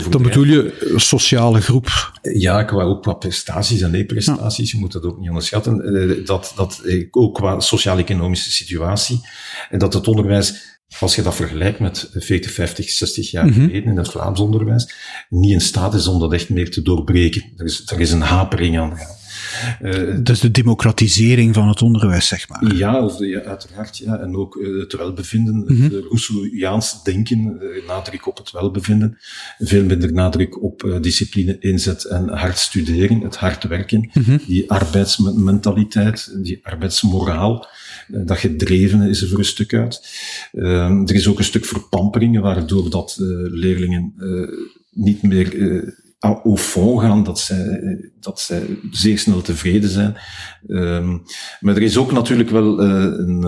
Dan 0.10 0.22
bedoel 0.22 0.44
je 0.44 0.94
sociale 0.96 1.62
groep? 1.62 2.12
Ja, 2.22 2.64
qua, 2.64 2.84
ook 2.84 3.02
qua 3.02 3.14
prestaties 3.14 3.82
en 3.82 3.92
leerprestaties, 3.92 4.72
je 4.72 4.78
moet 4.78 4.92
dat 4.92 5.04
ook 5.04 5.20
niet 5.20 5.28
onderschatten. 5.28 5.96
Uh, 5.96 6.26
dat, 6.26 6.54
dat, 6.56 6.82
uh, 6.86 7.08
ook 7.12 7.36
qua 7.36 7.60
sociaal-economische 7.60 8.52
situatie. 8.52 9.22
En 9.70 9.80
dat 9.80 9.94
het 9.94 10.08
onderwijs, 10.08 10.80
als 11.00 11.16
je 11.16 11.22
dat 11.22 11.36
vergelijkt 11.36 11.80
met 11.80 12.10
40, 12.14 12.52
50, 12.52 12.90
60 12.90 13.32
jaar 13.32 13.46
mhm. 13.46 13.54
geleden 13.54 13.84
in 13.84 13.98
het 13.98 14.10
Vlaams 14.10 14.40
onderwijs, 14.40 14.94
niet 15.30 15.52
in 15.52 15.62
staat 15.62 15.94
is 15.94 16.08
om 16.08 16.20
dat 16.20 16.34
echt 16.34 16.50
meer 16.50 16.72
te 16.72 16.82
doorbreken. 16.82 17.44
Er 17.58 17.66
is, 17.66 17.84
er 17.86 18.00
is 18.00 18.12
een 18.12 18.22
hapering 18.22 18.80
aan. 18.80 18.98
Uh, 19.82 20.18
dus 20.24 20.40
de 20.40 20.52
democratisering 20.52 21.54
van 21.54 21.68
het 21.68 21.82
onderwijs, 21.82 22.28
zeg 22.28 22.50
maar. 22.50 22.76
Ja, 22.76 23.04
of 23.06 23.20
ja 23.20 23.42
uiteraard. 23.42 23.98
Ja. 23.98 24.20
En 24.20 24.36
ook 24.36 24.56
uh, 24.56 24.80
het 24.80 24.94
welbevinden, 24.94 25.56
mm 25.56 25.68
-hmm. 25.68 25.82
het 25.82 25.92
mhm. 25.92 26.02
Rousseauiaans 26.02 27.04
denken, 27.04 27.62
nadruk 27.88 28.28
op 28.28 28.38
het 28.38 28.52
welbevinden. 28.52 29.18
Veel 29.60 29.84
minder 29.84 30.14
nadruk 30.14 30.64
op 30.64 30.98
discipline, 31.02 31.58
inzet 31.60 32.04
en 32.04 32.30
hard 32.30 32.58
studeren, 32.58 33.22
het 33.22 33.36
hard 33.36 33.64
werken. 33.64 34.10
Mm 34.14 34.24
-hmm. 34.24 34.40
Die 34.48 34.72
arbeidsmentaliteit, 34.72 36.38
die 36.44 36.60
arbeidsmoraal 36.64 37.68
dat 38.08 38.38
gedreven 38.38 39.02
is 39.02 39.22
er 39.22 39.28
voor 39.28 39.38
een 39.38 39.46
stuk 39.46 39.74
uit. 39.74 40.02
Uh, 40.54 41.10
er 41.10 41.16
is 41.16 41.28
ook 41.28 41.38
een 41.38 41.44
stuk 41.44 41.66
verpampering, 41.66 42.40
waardoor 42.40 42.90
dat 42.90 43.18
uh, 43.22 43.28
leerlingen 43.52 44.14
uh, 44.18 44.48
niet 44.92 45.22
meer 45.22 45.54
au 46.24 46.58
fond 46.58 47.02
gaan, 47.02 47.24
dat 47.24 47.40
zij, 47.40 48.12
dat 48.20 48.40
zij 48.40 48.80
zeer 48.92 49.20
snel 49.20 49.42
tevreden 49.42 49.90
zijn. 49.90 50.16
Um, 50.68 51.24
maar 51.60 51.76
er 51.76 51.82
is 51.82 51.98
ook 51.98 52.12
natuurlijk 52.12 52.50
wel 52.50 52.84
uh, 52.84 53.04
een 53.04 53.44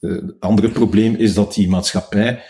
uh, 0.00 0.18
andere 0.38 0.70
probleem, 0.70 1.14
is 1.14 1.34
dat 1.34 1.54
die 1.54 1.68
maatschappij 1.68 2.42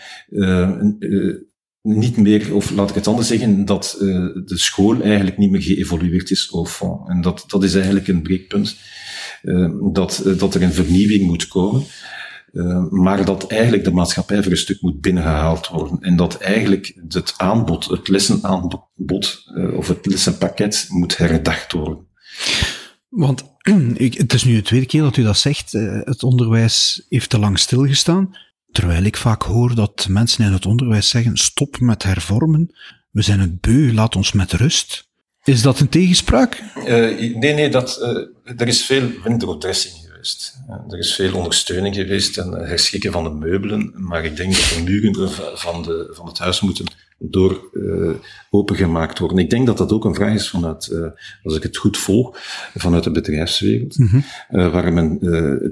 niet 1.82 2.16
meer, 2.16 2.54
of 2.54 2.70
laat 2.70 2.88
ik 2.88 2.94
het 2.94 3.06
anders 3.06 3.28
zeggen, 3.28 3.64
dat 3.64 3.96
de 4.44 4.58
school 4.58 5.00
eigenlijk 5.00 5.38
niet 5.38 5.50
meer 5.50 5.62
geëvolueerd 5.62 6.30
is 6.30 6.50
au 6.52 6.66
fond. 6.66 7.08
En 7.08 7.20
dat, 7.20 7.44
dat 7.46 7.62
is 7.62 7.74
eigenlijk 7.74 8.08
een 8.08 8.22
breekpunt, 8.22 8.76
dat, 9.92 10.22
dat 10.38 10.54
er 10.54 10.62
een 10.62 10.72
vernieuwing 10.72 11.22
moet 11.22 11.48
komen. 11.48 11.82
Uh, 12.52 12.88
maar 12.88 13.24
dat 13.24 13.46
eigenlijk 13.46 13.84
de 13.84 13.92
maatschappij 13.92 14.42
voor 14.42 14.52
een 14.52 14.58
stuk 14.58 14.80
moet 14.80 15.00
binnengehaald 15.00 15.68
worden. 15.68 16.00
En 16.00 16.16
dat 16.16 16.36
eigenlijk 16.36 17.00
het 17.08 17.34
aanbod, 17.36 17.84
het 17.84 18.08
lessenaanbod 18.08 19.44
uh, 19.54 19.76
of 19.76 19.88
het 19.88 20.06
lessenpakket 20.06 20.86
moet 20.88 21.16
herdacht 21.16 21.72
worden. 21.72 22.06
Want 23.08 23.44
ik, 23.94 24.14
het 24.14 24.32
is 24.32 24.44
nu 24.44 24.54
de 24.54 24.62
tweede 24.62 24.86
keer 24.86 25.02
dat 25.02 25.16
u 25.16 25.22
dat 25.22 25.36
zegt. 25.36 25.74
Uh, 25.74 26.00
het 26.04 26.22
onderwijs 26.22 27.06
heeft 27.08 27.30
te 27.30 27.38
lang 27.38 27.58
stilgestaan. 27.58 28.36
Terwijl 28.70 29.02
ik 29.02 29.16
vaak 29.16 29.42
hoor 29.42 29.74
dat 29.74 30.06
mensen 30.08 30.44
in 30.44 30.52
het 30.52 30.66
onderwijs 30.66 31.08
zeggen: 31.08 31.36
stop 31.36 31.80
met 31.80 32.02
hervormen. 32.02 32.74
We 33.10 33.22
zijn 33.22 33.40
het 33.40 33.60
beu, 33.60 33.92
laat 33.92 34.16
ons 34.16 34.32
met 34.32 34.52
rust. 34.52 35.10
Is 35.44 35.62
dat 35.62 35.80
een 35.80 35.88
tegenspraak? 35.88 36.62
nee, 36.84 37.34
nee, 37.34 37.68
dat, 37.68 38.00
er 38.56 38.68
is 38.68 38.84
veel 38.84 39.10
window-dressing 40.22 40.54
er 40.90 40.98
is 40.98 41.14
veel 41.14 41.36
ondersteuning 41.36 41.94
geweest 41.94 42.38
en 42.38 42.52
herschikken 42.52 43.12
van 43.12 43.24
de 43.24 43.30
meubelen, 43.30 43.92
maar 43.94 44.24
ik 44.24 44.36
denk 44.36 44.52
dat 44.52 44.74
de 44.76 44.82
muren 44.82 45.30
van, 45.58 45.82
de, 45.82 46.10
van 46.12 46.26
het 46.26 46.38
huis 46.38 46.60
moeten 46.60 46.86
door 47.30 47.70
uh, 47.72 48.10
opengemaakt 48.50 49.18
worden. 49.18 49.38
Ik 49.38 49.50
denk 49.50 49.66
dat 49.66 49.78
dat 49.78 49.92
ook 49.92 50.04
een 50.04 50.14
vraag 50.14 50.34
is 50.34 50.50
vanuit, 50.50 50.88
uh, 50.92 51.06
als 51.42 51.56
ik 51.56 51.62
het 51.62 51.76
goed 51.76 51.98
volg, 51.98 52.38
vanuit 52.74 53.04
de 53.04 53.10
bedrijfswereld, 53.10 53.98
mm 53.98 54.06
-hmm. 54.06 54.24
uh, 54.50 54.72
waar 54.72 54.92
men 54.92 55.18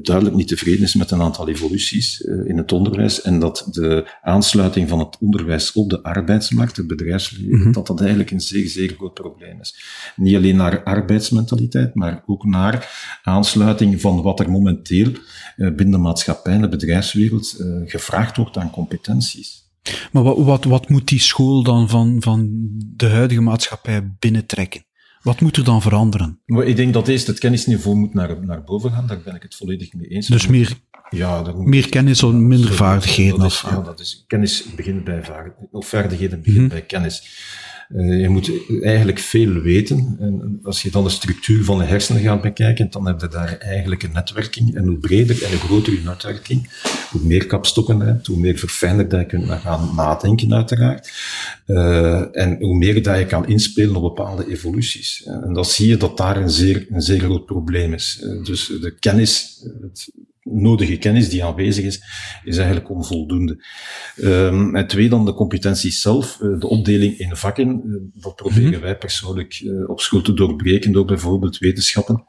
duidelijk 0.03 0.37
niet 0.37 0.49
tevreden 0.49 0.83
is 0.83 0.95
met 0.95 1.11
een 1.11 1.21
aantal 1.21 1.49
evoluties 1.49 2.21
in 2.21 2.57
het 2.57 2.73
onderwijs 2.73 3.23
en 3.23 3.39
dat 3.39 3.69
de 3.71 4.11
aansluiting 4.23 4.89
van 4.89 4.99
het 4.99 5.19
onderwijs 5.21 5.73
op 5.73 5.91
de 5.91 6.03
arbeidsmarkt, 6.03 6.77
het 6.77 6.87
bedrijfsleven, 6.87 7.57
mm 7.57 7.63
-hmm. 7.63 7.73
dat 7.73 7.87
dat 7.87 8.01
eigenlijk 8.01 8.31
een 8.31 8.41
zeer, 8.41 8.69
zeer 8.69 8.95
groot 8.97 9.15
probleem 9.15 9.61
is. 9.61 9.75
Niet 10.17 10.37
alleen 10.37 10.57
naar 10.57 10.83
arbeidsmentaliteit, 10.83 11.95
maar 11.95 12.23
ook 12.27 12.45
naar 12.45 12.89
aansluiting 13.23 14.01
van 14.01 14.23
wat 14.23 14.41
er 14.41 14.51
momenteel 14.51 15.13
binnen 15.57 15.91
de 15.91 15.99
maatschappij 15.99 16.53
en 16.53 16.61
de 16.61 16.69
bedrijfswereld 16.69 17.57
gevraagd 17.85 18.37
wordt 18.37 18.57
aan 18.57 18.71
competenties. 18.71 19.69
Maar 20.13 20.23
wat, 20.23 20.39
wat, 20.39 20.65
wat 20.65 20.89
moet 20.89 21.09
die 21.09 21.21
school 21.21 21.63
dan 21.63 21.89
van, 21.89 22.17
van 22.23 22.49
de 22.97 23.09
huidige 23.09 23.41
maatschappij 23.41 24.15
binnentrekken? 24.19 24.85
Wat 25.23 25.41
moet 25.41 25.57
er 25.57 25.65
dan 25.65 25.83
veranderen? 25.83 26.41
Maar 26.47 26.65
ik 26.65 26.77
denk 26.77 26.93
dat 26.93 27.09
eerst 27.09 27.27
het 27.27 27.39
kennisniveau 27.39 27.97
moet 27.97 28.15
naar, 28.15 28.45
naar 28.45 28.65
boven 28.65 28.91
gaan, 28.91 29.07
daar 29.07 29.21
ben 29.25 29.35
ik 29.35 29.43
het 29.43 29.55
volledig 29.55 29.93
mee 29.95 30.09
eens. 30.09 30.27
Dus 30.27 30.47
meer, 30.47 30.79
ja, 31.09 31.55
meer 31.57 31.89
kennis 31.89 32.23
of 32.23 32.33
minder 32.33 32.73
vaardigheden? 32.73 33.39
Dat 33.39 33.51
is, 33.51 33.61
ja, 33.61 33.81
dat 33.81 34.01
is, 34.01 34.25
kennis 34.27 34.65
begint 34.77 35.05
bij 35.05 35.25
vaardigheden, 35.25 35.69
of 35.73 35.87
vaardigheden 35.87 36.39
beginnen 36.39 36.63
mm 36.63 36.71
-hmm. 36.71 36.79
bij 36.79 36.87
kennis. 36.87 37.23
Je 37.99 38.29
moet 38.29 38.51
eigenlijk 38.83 39.19
veel 39.19 39.53
weten. 39.53 40.17
En 40.21 40.61
als 40.63 40.83
je 40.83 40.91
dan 40.91 41.05
de 41.05 41.11
structuur 41.11 41.65
van 41.65 41.79
de 41.79 41.85
hersenen 41.85 42.23
gaat 42.23 42.41
bekijken, 42.41 42.91
dan 42.91 43.07
heb 43.07 43.21
je 43.21 43.29
daar 43.29 43.59
eigenlijk 43.59 44.03
een 44.03 44.13
netwerking. 44.13 44.77
En 44.77 44.87
hoe 44.87 44.99
breder 44.99 45.43
en 45.43 45.51
hoe 45.51 45.59
groter 45.59 45.93
je 45.93 46.01
netwerking, 46.05 46.71
hoe 47.11 47.21
meer 47.23 47.47
kapstokken 47.47 47.99
je 47.99 48.05
hebt, 48.05 48.27
hoe 48.27 48.39
meer 48.39 48.59
verfijnder 48.59 49.09
dat 49.09 49.21
je 49.21 49.27
kunt 49.27 49.51
gaan 49.51 49.95
nadenken 49.97 50.55
uiteraard. 50.55 51.13
en 52.33 52.57
hoe 52.59 52.77
meer 52.77 53.03
dat 53.03 53.19
je 53.19 53.27
kan 53.27 53.47
inspelen 53.47 53.97
op 53.97 54.03
bepaalde 54.03 54.51
evoluties. 54.51 55.25
En 55.25 55.53
dan 55.53 55.65
zie 55.65 55.89
je 55.89 55.97
dat 55.97 56.17
daar 56.17 56.37
een 56.37 56.51
zeer, 56.51 56.87
een 56.91 57.03
zeer 57.03 57.21
groot 57.21 57.47
probleem 57.47 57.93
is. 57.93 58.27
dus 58.43 58.67
de 58.67 58.95
kennis, 58.99 59.65
het 59.81 60.11
nodige 60.43 60.97
kennis 60.97 61.29
die 61.29 61.45
aanwezig 61.45 61.85
is, 61.85 62.03
is 62.45 62.57
eigenlijk 62.57 62.91
onvoldoende. 62.91 63.65
Um, 64.17 64.77
en 64.77 64.87
twee 64.87 65.09
dan 65.09 65.25
de 65.25 65.35
competenties 65.35 66.01
zelf, 66.01 66.39
uh, 66.43 66.61
de 66.61 66.69
opdeling 66.69 67.19
in 67.19 67.37
vakken, 67.37 67.83
uh, 67.87 68.23
dat 68.23 68.37
proberen 68.37 68.71
mhm. 68.71 68.81
wij 68.81 68.97
persoonlijk 68.97 69.61
uh, 69.61 69.89
op 69.89 70.01
school 70.01 70.21
te 70.21 70.35
doorbreken 70.35 70.93
door 70.93 71.05
bijvoorbeeld 71.05 71.59
wetenschappen 71.59 72.25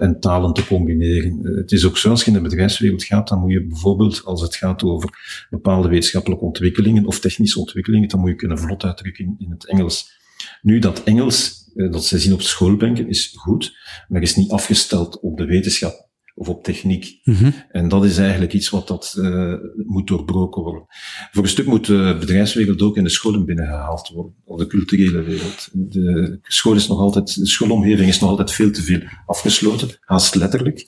en 0.00 0.20
talen 0.20 0.52
te 0.52 0.66
combineren. 0.66 1.38
het 1.42 1.72
is 1.72 1.84
ook 1.84 1.98
zo, 1.98 2.10
als 2.10 2.20
je 2.20 2.26
in 2.26 2.32
de 2.32 2.40
bedrijfswereld 2.40 3.04
gaat, 3.04 3.28
dan 3.28 3.40
moet 3.40 3.52
je 3.52 3.66
bijvoorbeeld, 3.66 4.24
als 4.24 4.42
het 4.42 4.56
gaat 4.56 4.82
over 4.82 5.10
bepaalde 5.50 5.88
wetenschappelijke 5.88 6.44
ontwikkelingen 6.44 7.06
of 7.06 7.20
technische 7.20 7.58
ontwikkelingen, 7.58 8.08
dan 8.08 8.20
moet 8.20 8.28
je 8.28 8.36
kunnen 8.36 8.58
vlot 8.58 8.84
uitdrukken 8.84 9.34
in 9.38 9.50
het 9.50 9.66
Engels. 9.66 10.18
Nu, 10.62 10.78
dat 10.78 11.02
Engels, 11.04 11.70
dat 11.74 12.04
ze 12.04 12.18
zien 12.18 12.32
op 12.32 12.42
schoolbanken, 12.42 13.08
is 13.08 13.32
goed, 13.34 13.76
maar 14.08 14.22
is 14.22 14.36
niet 14.36 14.50
afgesteld 14.50 15.20
op 15.20 15.36
de 15.36 15.44
wetenschap 15.44 16.07
of 16.38 16.48
op 16.48 16.64
techniek. 16.64 17.20
Mm 17.24 17.54
En 17.70 17.88
dat 17.88 18.04
is 18.04 18.18
eigenlijk 18.18 18.52
iets 18.52 18.70
wat 18.70 18.88
dat 18.88 19.14
uh, 19.18 19.54
moet 19.86 20.06
doorbroken 20.06 20.62
worden. 20.62 20.84
Voor 21.30 21.42
een 21.42 21.48
stuk 21.48 21.66
moet 21.66 21.86
de 21.86 22.16
bedrijfswereld 22.20 22.82
ook 22.82 22.96
in 22.96 23.04
de 23.04 23.10
scholen 23.10 23.44
binnengehaald 23.44 24.08
worden, 24.08 24.34
of 24.44 24.58
de 24.58 24.66
culturele 24.66 25.22
wereld. 25.22 25.68
De 25.72 26.38
school 26.42 26.74
is 26.74 26.88
nog 26.88 26.98
altijd, 26.98 27.38
de 27.38 27.46
schoolomgeving 27.46 28.08
is 28.08 28.20
nog 28.20 28.30
altijd 28.30 28.52
veel 28.52 28.70
te 28.70 28.82
veel 28.82 29.00
afgesloten, 29.26 29.88
haast 30.00 30.34
letterlijk. 30.34 30.84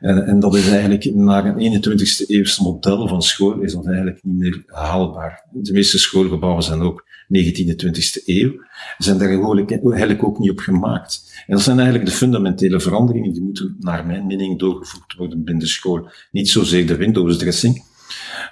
En, 0.00 0.26
en 0.26 0.40
dat 0.40 0.54
is 0.54 0.68
eigenlijk, 0.68 1.14
naar 1.14 1.44
een 1.44 1.82
21ste 1.82 2.26
eeuwse 2.26 2.62
model 2.62 3.08
van 3.08 3.22
school, 3.22 3.60
is 3.60 3.72
dat 3.72 3.86
eigenlijk 3.86 4.20
niet 4.22 4.38
meer 4.38 4.62
haalbaar. 4.66 5.46
De 5.52 5.72
meeste 5.72 5.98
schoolgebouwen 5.98 6.62
zijn 6.62 6.80
ook 6.80 7.08
19e, 7.32 7.74
20e 7.76 8.24
eeuw, 8.24 8.52
zijn 8.98 9.18
daar 9.18 9.28
eigenlijk 9.28 10.24
ook 10.24 10.38
niet 10.38 10.50
op 10.50 10.58
gemaakt. 10.58 11.42
En 11.46 11.54
dat 11.54 11.64
zijn 11.64 11.78
eigenlijk 11.78 12.08
de 12.08 12.16
fundamentele 12.16 12.80
veranderingen 12.80 13.32
die 13.32 13.42
moeten, 13.42 13.76
naar 13.78 14.06
mijn 14.06 14.26
mening, 14.26 14.58
doorgevoerd 14.58 15.14
worden 15.16 15.44
binnen 15.44 15.64
de 15.64 15.70
school. 15.70 16.08
Niet 16.30 16.48
zozeer 16.48 16.86
de 16.86 16.96
Windows 16.96 17.38
dressing, 17.38 17.84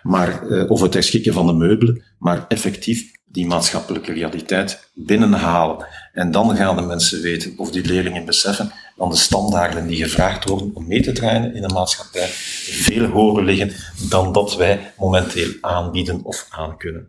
maar, 0.03 0.47
uh, 0.47 0.71
of 0.71 0.81
het 0.81 0.95
herschikken 0.95 1.33
van 1.33 1.47
de 1.47 1.53
meubelen, 1.53 2.03
maar 2.19 2.45
effectief 2.49 3.11
die 3.31 3.47
maatschappelijke 3.47 4.13
realiteit 4.13 4.91
binnenhalen. 4.95 5.87
En 6.13 6.31
dan 6.31 6.57
gaan 6.57 6.77
de 6.77 6.83
mensen 6.83 7.23
weten, 7.23 7.53
of 7.57 7.71
die 7.71 7.85
leerlingen 7.85 8.25
beseffen, 8.25 8.73
dat 8.97 9.11
de 9.11 9.17
standaarden 9.17 9.87
die 9.87 10.03
gevraagd 10.03 10.49
worden 10.49 10.71
om 10.75 10.87
mee 10.87 11.03
te 11.03 11.13
draaien 11.13 11.55
in 11.55 11.63
de 11.63 11.75
maatschappij 11.75 12.27
veel 12.27 13.07
hoger 13.07 13.45
liggen 13.45 13.73
dan 14.09 14.33
dat 14.33 14.57
wij 14.57 14.93
momenteel 14.99 15.51
aanbieden 15.61 16.25
of 16.25 16.47
aankunnen. 16.51 17.07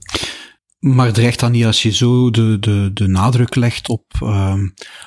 Maar 0.79 1.13
dreigt 1.13 1.39
dan 1.39 1.51
niet 1.51 1.65
als 1.65 1.81
je 1.81 1.91
zo 1.91 2.31
de, 2.31 2.57
de, 2.59 2.91
de 2.93 3.07
nadruk 3.07 3.55
legt 3.55 3.89
op, 3.89 4.13
uh, 4.23 4.55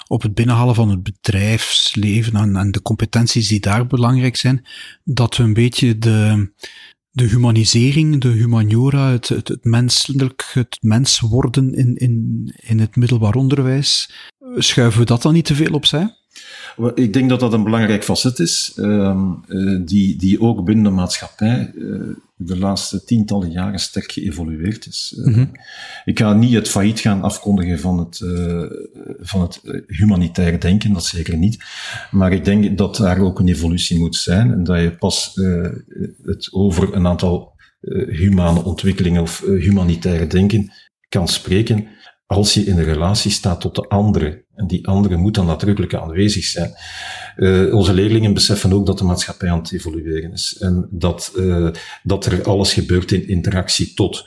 op 0.06 0.22
het 0.22 0.34
binnenhalen 0.34 0.74
van 0.74 0.90
het 0.90 1.02
bedrijfsleven 1.02 2.36
en, 2.36 2.56
en 2.56 2.70
de 2.70 2.82
competenties 2.82 3.48
die 3.48 3.60
daar 3.60 3.86
belangrijk 3.86 4.36
zijn, 4.36 4.66
dat 5.04 5.36
we 5.36 5.42
een 5.42 5.54
beetje 5.54 5.98
de, 5.98 6.50
de 7.10 7.24
humanisering, 7.24 8.20
de 8.20 8.28
humaniora, 8.28 9.10
het, 9.10 9.28
het, 9.28 9.48
het 9.48 9.64
menselijk, 9.64 10.50
het 10.52 10.78
mens 10.80 11.20
worden 11.20 11.74
in, 11.74 11.94
in, 11.94 12.52
in 12.56 12.78
het 12.78 12.96
middelbaar 12.96 13.34
onderwijs, 13.34 14.12
schuiven 14.56 15.00
we 15.00 15.06
dat 15.06 15.22
dan 15.22 15.32
niet 15.32 15.44
te 15.44 15.54
veel 15.54 15.72
opzij? 15.72 16.16
Ik 16.94 17.12
denk 17.12 17.28
dat 17.28 17.40
dat 17.40 17.52
een 17.52 17.64
belangrijk 17.64 18.04
facet 18.04 18.38
is, 18.38 18.72
uh, 18.76 19.32
die, 19.84 20.16
die 20.16 20.40
ook 20.40 20.64
binnen 20.64 20.84
de 20.84 20.90
maatschappij 20.90 21.72
uh, 21.74 22.00
de 22.36 22.58
laatste 22.58 23.04
tientallen 23.04 23.50
jaren 23.50 23.78
sterk 23.78 24.12
geëvolueerd 24.12 24.86
is. 24.86 25.20
Mm 25.24 25.50
Ik 26.04 26.18
ga 26.18 26.32
niet 26.32 26.54
het 26.54 26.68
failliet 26.68 27.00
gaan 27.00 27.22
afkondigen 27.22 27.78
van 27.78 27.98
het, 27.98 28.18
van 29.20 29.40
het 29.40 29.60
humanitair 29.86 30.60
denken, 30.60 30.92
dat 30.92 31.04
zeker 31.04 31.36
niet. 31.36 31.64
Maar 32.10 32.32
ik 32.32 32.44
denk 32.44 32.78
dat 32.78 32.96
daar 32.96 33.20
ook 33.20 33.38
een 33.38 33.48
evolutie 33.48 33.98
moet 33.98 34.16
zijn 34.16 34.52
en 34.52 34.64
dat 34.64 34.80
je 34.80 34.96
pas 34.96 35.32
het 36.22 36.48
over 36.52 36.94
een 36.94 37.06
aantal 37.06 37.52
humane 38.08 38.64
ontwikkelingen 38.64 39.22
of 39.22 39.40
humanitaire 39.40 40.26
denken 40.26 40.72
kan 41.08 41.28
spreken 41.28 41.86
als 42.26 42.54
je 42.54 42.64
in 42.64 42.78
een 42.78 42.84
relatie 42.84 43.30
staat 43.30 43.60
tot 43.60 43.74
de 43.74 43.88
andere. 43.88 44.44
En 44.62 44.68
die 44.68 44.86
andere 44.86 45.16
moet 45.16 45.34
dan 45.34 45.46
nadrukkelijk 45.46 45.94
aanwezig 45.94 46.44
zijn. 46.44 46.74
Uh, 47.36 47.74
onze 47.74 47.94
leerlingen 47.94 48.34
beseffen 48.34 48.72
ook 48.72 48.86
dat 48.86 48.98
de 48.98 49.04
maatschappij 49.04 49.50
aan 49.50 49.58
het 49.58 49.72
evolueren 49.72 50.32
is. 50.32 50.56
En 50.60 50.88
dat, 50.90 51.32
uh, 51.36 51.68
dat 52.02 52.26
er 52.26 52.42
alles 52.42 52.72
gebeurt 52.72 53.12
in 53.12 53.28
interactie 53.28 53.94
tot. 53.94 54.24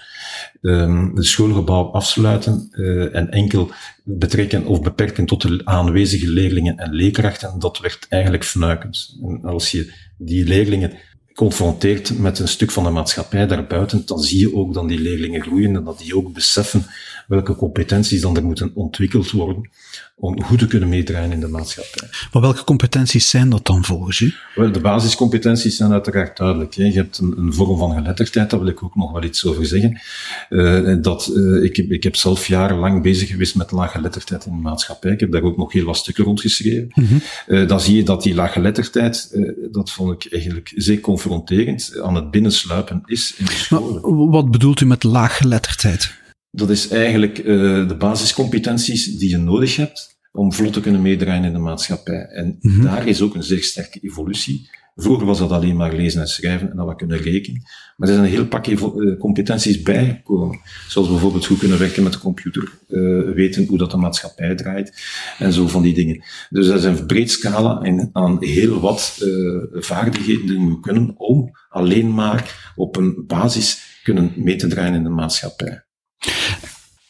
Um, 0.62 1.16
de 1.16 1.24
schoolgebouw 1.24 1.84
afsluiten 1.84 2.68
uh, 2.72 3.16
en 3.16 3.32
enkel 3.32 3.72
betrekken 4.04 4.66
of 4.66 4.82
beperken 4.82 5.26
tot 5.26 5.42
de 5.42 5.62
aanwezige 5.64 6.30
leerlingen 6.30 6.78
en 6.78 6.94
leerkrachten, 6.94 7.60
dat 7.60 7.80
werd 7.80 8.06
eigenlijk 8.10 8.44
fnuikend. 8.44 9.18
En 9.24 9.40
als 9.44 9.72
je 9.72 9.94
die 10.18 10.46
leerlingen 10.46 10.92
confronteert 11.34 12.20
met 12.20 12.40
een 12.40 12.48
stuk 12.48 12.72
van 12.72 12.84
de 12.84 12.90
maatschappij 12.90 13.48
daarbuiten, 13.48 14.06
dan 14.06 14.20
zie 14.20 14.40
je 14.40 14.56
ook 14.56 14.74
dat 14.74 14.88
die 14.88 15.00
leerlingen 15.00 15.42
groeien 15.42 15.76
en 15.76 15.84
dat 15.84 16.00
die 16.00 16.16
ook 16.16 16.34
beseffen 16.34 16.86
welke 17.28 17.56
competenties 17.56 18.22
dan 18.22 18.36
er 18.36 18.44
moeten 18.44 18.72
ontwikkeld 18.74 19.32
worden 19.32 19.70
om 20.18 20.44
goed 20.44 20.60
te 20.60 20.68
kunnen 20.68 20.90
meedraaien 20.90 21.32
in 21.32 21.40
de 21.40 21.48
maatschappij. 21.48 22.10
Maar 22.32 22.42
welke 22.42 22.64
competenties 22.64 23.30
zijn 23.30 23.50
dat 23.50 23.66
dan 23.66 23.84
volgens 23.84 24.20
u? 24.20 24.34
Wel, 24.56 24.72
de 24.72 24.80
basiscompetenties 24.80 25.78
zijn 25.78 25.92
uiteraard 25.92 26.38
duidelijk. 26.38 26.76
Hè. 26.76 26.84
Je 26.84 26.94
hebt 26.94 27.18
een, 27.18 27.34
een, 27.38 27.54
vorm 27.54 27.78
van 27.78 27.94
geletterdheid, 27.94 28.50
daar 28.50 28.60
wil 28.60 28.70
ik 28.70 28.84
ook 28.84 28.96
nog 28.96 29.12
wel 29.12 29.24
iets 29.24 29.46
over 29.46 29.66
zeggen. 29.66 30.02
Uh, 30.50 30.96
dat, 31.02 31.32
uh, 31.36 31.64
ik, 31.64 31.76
heb, 31.76 31.92
ik 31.92 32.04
heb 32.04 32.16
zelf 32.16 32.48
jarenlang 32.48 33.02
bezig 33.02 33.30
geweest 33.30 33.56
met 33.56 33.72
laaggeletterdheid 33.72 34.46
in 34.46 34.52
de 34.52 34.62
maatschappij. 34.62 35.12
Ik 35.12 35.20
heb 35.20 35.32
daar 35.32 35.44
ook 35.44 35.58
nog 35.58 35.72
heel 35.72 35.86
wat 35.86 35.98
stukken 35.98 36.24
rond 36.24 36.42
geschreven. 36.42 36.92
Mm 36.94 37.06
-hmm. 37.06 37.22
uh, 37.48 37.68
dan 37.68 37.82
zie 37.82 37.96
je 37.96 38.04
dat 38.04 38.24
die 38.24 38.36
laaggeletterdheid, 38.36 39.40
dat 39.72 39.92
vond 39.92 40.26
ik 40.26 40.34
eigenlijk 40.34 40.72
zeer 40.76 41.00
confronterend, 41.00 42.00
aan 42.04 42.16
het 42.16 42.32
binnensluipen 42.32 43.02
is 43.06 43.34
in 43.38 43.46
de 43.46 43.52
scholen. 43.52 44.30
wat 44.30 44.52
bedoelt 44.52 44.82
u 44.82 44.86
met 44.86 45.04
laaggeletterdheid? 45.04 46.24
Dat 46.56 46.70
is 46.70 46.88
eigenlijk 46.88 47.38
uh, 47.38 47.88
de 47.88 47.96
basiscompetenties 47.98 49.18
die 49.18 49.30
je 49.30 49.38
nodig 49.38 49.76
hebt 49.76 50.18
om 50.32 50.54
vlot 50.54 50.74
te 50.74 50.80
kunnen 50.80 51.02
meedraaien 51.02 51.44
in 51.44 51.54
de 51.54 51.60
maatschappij. 51.60 52.26
En 52.26 52.58
mm 52.60 52.72
-hmm. 52.72 52.84
daar 52.84 53.08
is 53.08 53.22
ook 53.22 53.36
een 53.36 53.44
zeer 53.44 53.64
sterke 53.64 54.00
evolutie. 54.00 54.70
Vroeger 54.96 55.26
was 55.26 55.40
dat 55.40 55.52
alleen 55.52 55.76
maar 55.76 55.94
lezen 55.94 56.22
en 56.22 56.28
schrijven 56.28 56.70
en 56.70 56.76
dat 56.76 56.88
we 56.88 56.96
kunnen 56.96 57.18
rekenen. 57.18 57.62
Maar 57.98 58.08
er 58.08 58.14
zijn 58.14 58.26
een 58.26 58.32
heel 58.32 58.48
pak 58.48 58.68
uh, 58.68 59.20
competenties 59.20 59.82
bijgekomen. 59.82 60.60
Zoals 60.88 61.10
bijvoorbeeld 61.10 61.46
hoe 61.46 61.58
kunnen 61.58 61.80
werken 61.80 62.04
met 62.04 62.14
de 62.14 62.20
computer, 62.20 62.72
uh, 62.90 63.34
weten 63.34 63.66
hoe 63.66 63.78
dat 63.78 63.92
de 63.92 63.98
maatschappij 63.98 64.56
draait 64.56 65.02
en 65.40 65.54
zo 65.54 65.68
van 65.68 65.82
die 65.82 65.94
dingen. 65.94 66.24
Dus 66.50 66.68
dat 66.68 66.78
is 66.78 66.84
een 66.84 67.06
breed 67.06 67.32
scala 67.32 67.82
aan 68.12 68.38
heel 68.44 68.80
wat 68.80 69.20
uh, 69.22 69.64
vaardigheden 69.72 70.48
die 70.48 70.60
we 70.60 70.80
kunnen 70.80 71.14
om 71.18 71.52
alleen 71.70 72.14
maar 72.14 72.74
op 72.76 72.96
een 72.96 73.24
basis 73.28 74.00
kunnen 74.04 74.32
mee 74.36 74.56
te 74.56 74.68
draaien 74.68 74.94
in 74.94 75.04
de 75.04 75.10
maatschappij. 75.10 75.85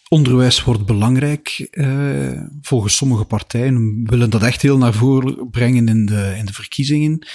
Onderwijs 0.09 0.63
wordt 0.63 0.85
belangrijk. 0.85 1.67
Uh, 1.71 2.41
volgens 2.61 2.95
sommige 2.95 3.25
partijen 3.25 4.03
willen 4.09 4.29
dat 4.29 4.43
echt 4.43 4.61
heel 4.61 4.77
naar 4.77 4.93
voren 4.93 5.49
brengen 5.49 5.87
in 5.87 6.05
de, 6.05 6.33
in 6.37 6.45
de 6.45 6.53
verkiezingen. 6.53 7.27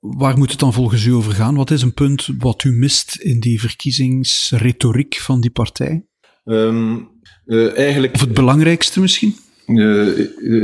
Waar 0.00 0.38
moet 0.38 0.50
het 0.50 0.58
dan 0.58 0.72
volgens 0.72 1.04
u 1.04 1.12
over 1.12 1.32
gaan? 1.32 1.54
Wat 1.54 1.70
is 1.70 1.82
een 1.82 1.94
punt 1.94 2.28
wat 2.38 2.64
u 2.64 2.72
mist 2.72 3.16
in 3.16 3.40
die 3.40 3.60
verkiezingsretoriek 3.60 5.14
van 5.14 5.40
die 5.40 5.50
partij? 5.50 6.04
Um, 6.44 7.08
uh, 7.46 7.78
eigenlijk, 7.78 8.14
of 8.14 8.20
het 8.20 8.34
belangrijkste 8.34 9.00
misschien? 9.00 9.36
Uh, 9.66 9.76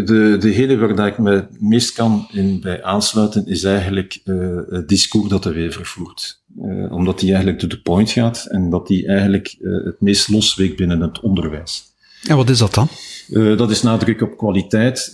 de, 0.07 0.37
degene 0.41 0.77
waar 0.77 1.07
ik 1.07 1.19
me 1.19 1.31
het 1.31 1.61
meest 1.61 1.93
kan 1.93 2.29
in 2.33 2.61
bij 2.61 2.83
aansluiten 2.83 3.47
is 3.47 3.65
eigenlijk 3.65 4.21
het 4.69 4.89
discours 4.89 5.29
dat 5.29 5.43
de 5.43 5.53
Wever 5.53 5.87
voert. 5.87 6.45
Uh, 6.63 6.93
omdat 6.93 7.21
die 7.21 7.29
eigenlijk 7.29 7.59
to 7.59 7.69
the 7.69 7.83
point 7.83 8.11
gaat 8.11 8.47
en 8.47 8.71
dat 8.71 8.87
die 8.87 9.07
eigenlijk 9.07 9.57
uh, 9.61 9.85
het 9.85 10.01
meest 10.01 10.29
losweekt 10.29 10.77
binnen 10.77 11.01
het 11.01 11.21
onderwijs. 11.21 11.85
En 12.29 12.37
wat 12.37 12.51
is 12.51 12.59
dat 12.59 12.75
dan? 12.75 12.89
Uh, 13.29 13.59
dat 13.59 13.71
is 13.71 13.83
nadruk 13.83 14.21
op 14.21 14.37
kwaliteit, 14.37 15.13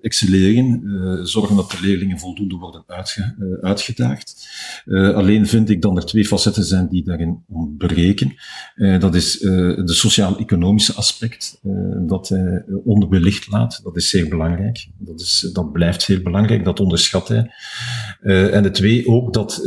excelleren, 0.00 0.80
zorgen 1.26 1.56
dat 1.56 1.70
de 1.70 1.78
leerlingen 1.82 2.18
voldoende 2.18 2.56
worden 2.56 2.84
uitge 2.86 3.58
uitgedaagd. 3.60 4.48
alleen 4.86 5.46
vind 5.46 5.70
ik 5.70 5.82
dat 5.82 5.96
er 5.96 6.06
twee 6.06 6.24
facetten 6.24 6.64
zijn 6.64 6.88
die 6.88 7.04
daarin 7.04 7.44
ontbreken. 7.48 8.34
dat 8.98 9.14
is 9.14 9.38
de 9.38 9.82
sociaal-economische 9.84 10.92
aspect, 10.92 11.60
dat 12.06 12.28
hij 12.28 12.64
onderbelicht 12.84 13.50
laat. 13.50 13.80
Dat 13.82 13.96
is 13.96 14.08
zeer 14.08 14.28
belangrijk. 14.28 14.86
Dat, 14.98 15.20
is, 15.20 15.50
dat 15.52 15.72
blijft 15.72 16.02
zeer 16.02 16.22
belangrijk, 16.22 16.64
dat 16.64 16.80
onderschat 16.80 17.28
hij. 17.28 17.50
en 18.50 18.62
de 18.62 18.70
twee, 18.70 19.06
ook 19.06 19.32
dat, 19.32 19.60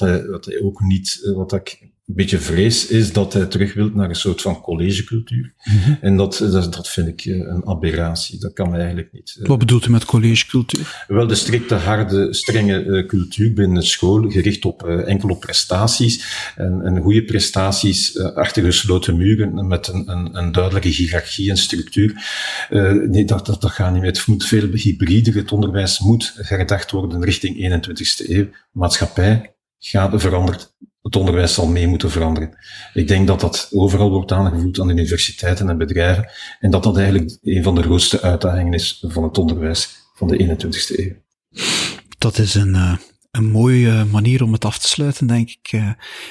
hij, 0.00 0.26
wat 0.26 0.44
hij 0.44 0.60
ook 0.60 0.80
niet, 0.80 1.30
wat 1.34 1.52
ik 1.52 1.89
beetje 2.14 2.38
vrees 2.38 2.86
is 2.86 3.12
dat 3.12 3.32
hij 3.32 3.46
terug 3.46 3.74
wil 3.74 3.90
naar 3.94 4.08
een 4.08 4.14
soort 4.14 4.42
van 4.42 4.60
collegecultuur. 4.60 5.52
Mhm. 5.64 5.94
En 6.00 6.16
dat, 6.16 6.38
dat, 6.38 6.74
dat, 6.74 6.88
vind 6.88 7.08
ik 7.08 7.24
een 7.24 7.66
aberratie. 7.66 8.38
Dat 8.38 8.52
kan 8.52 8.74
eigenlijk 8.74 9.12
niet. 9.12 9.38
Wat 9.42 9.58
bedoelt 9.58 9.86
u 9.86 9.90
met 9.90 10.04
collegecultuur? 10.04 11.04
Wel, 11.08 11.26
de 11.26 11.34
strikte, 11.34 11.74
harde, 11.74 12.34
strenge 12.34 13.04
cultuur 13.06 13.52
binnen 13.52 13.80
de 13.80 13.86
school, 13.86 14.30
gericht 14.30 14.64
op 14.64 14.82
enkel 14.86 15.28
op 15.28 15.40
prestaties. 15.40 16.24
En, 16.56 16.80
en 16.84 17.00
goede 17.00 17.24
prestaties 17.24 18.18
achter 18.18 18.62
gesloten 18.62 19.16
muren 19.16 19.66
met 19.66 19.88
een, 19.88 20.10
een, 20.10 20.36
een 20.36 20.52
duidelijke 20.52 20.88
hiërarchie 20.88 21.50
en 21.50 21.56
structuur. 21.56 22.22
nee, 23.08 23.24
dat, 23.24 23.46
dat, 23.46 23.60
dat 23.60 23.70
gaat 23.70 23.92
niet 23.92 24.02
meer. 24.02 24.10
Het 24.10 24.26
moet 24.26 24.44
veel 24.44 24.68
hybrider. 24.72 25.34
Het 25.34 25.52
onderwijs 25.52 25.98
moet 25.98 26.32
herdacht 26.36 26.90
worden 26.90 27.24
richting 27.24 27.84
21ste 27.86 28.28
eeuw. 28.28 28.46
Maatschappij 28.72 29.54
gaat 29.78 30.20
veranderd. 30.20 30.72
Het 31.02 31.16
onderwijs 31.16 31.54
zal 31.54 31.66
mee 31.66 31.86
moeten 31.86 32.10
veranderen. 32.10 32.56
Ik 32.94 33.08
denk 33.08 33.26
dat 33.26 33.40
dat 33.40 33.68
overal 33.72 34.10
wordt 34.10 34.32
aangevoeld 34.32 34.80
aan 34.80 34.86
de 34.86 34.92
universiteiten 34.92 35.68
en 35.68 35.78
bedrijven. 35.78 36.30
En 36.60 36.70
dat 36.70 36.82
dat 36.82 36.96
eigenlijk 36.96 37.38
een 37.42 37.62
van 37.62 37.74
de 37.74 37.82
grootste 37.82 38.20
uitdagingen 38.20 38.72
is 38.72 39.04
van 39.08 39.22
het 39.22 39.38
onderwijs 39.38 39.88
van 40.14 40.28
de 40.28 40.58
21ste 40.58 40.98
eeuw. 40.98 41.12
Dat 42.18 42.38
is 42.38 42.54
een, 42.54 42.74
uh, 42.74 42.96
een 43.30 43.50
mooie 43.50 44.04
manier 44.04 44.42
om 44.42 44.52
het 44.52 44.64
af 44.64 44.78
te 44.78 44.88
sluiten, 44.88 45.26
denk 45.26 45.48
ik. 45.48 45.72
Uh, 45.72 45.90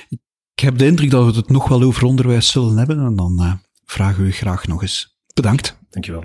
ik 0.10 0.66
heb 0.66 0.78
de 0.78 0.86
indruk 0.86 1.10
dat 1.10 1.32
we 1.32 1.38
het 1.40 1.50
nog 1.50 1.68
wel 1.68 1.82
over 1.82 2.04
onderwijs 2.04 2.52
zullen 2.52 2.78
hebben. 2.78 3.00
En 3.00 3.16
dan 3.16 3.62
vragen 3.86 4.22
we 4.22 4.28
u 4.28 4.32
graag 4.32 4.68
nog 4.68 4.82
eens. 4.82 5.18
Bedankt. 5.34 5.78
Dankjewel. 5.90 6.24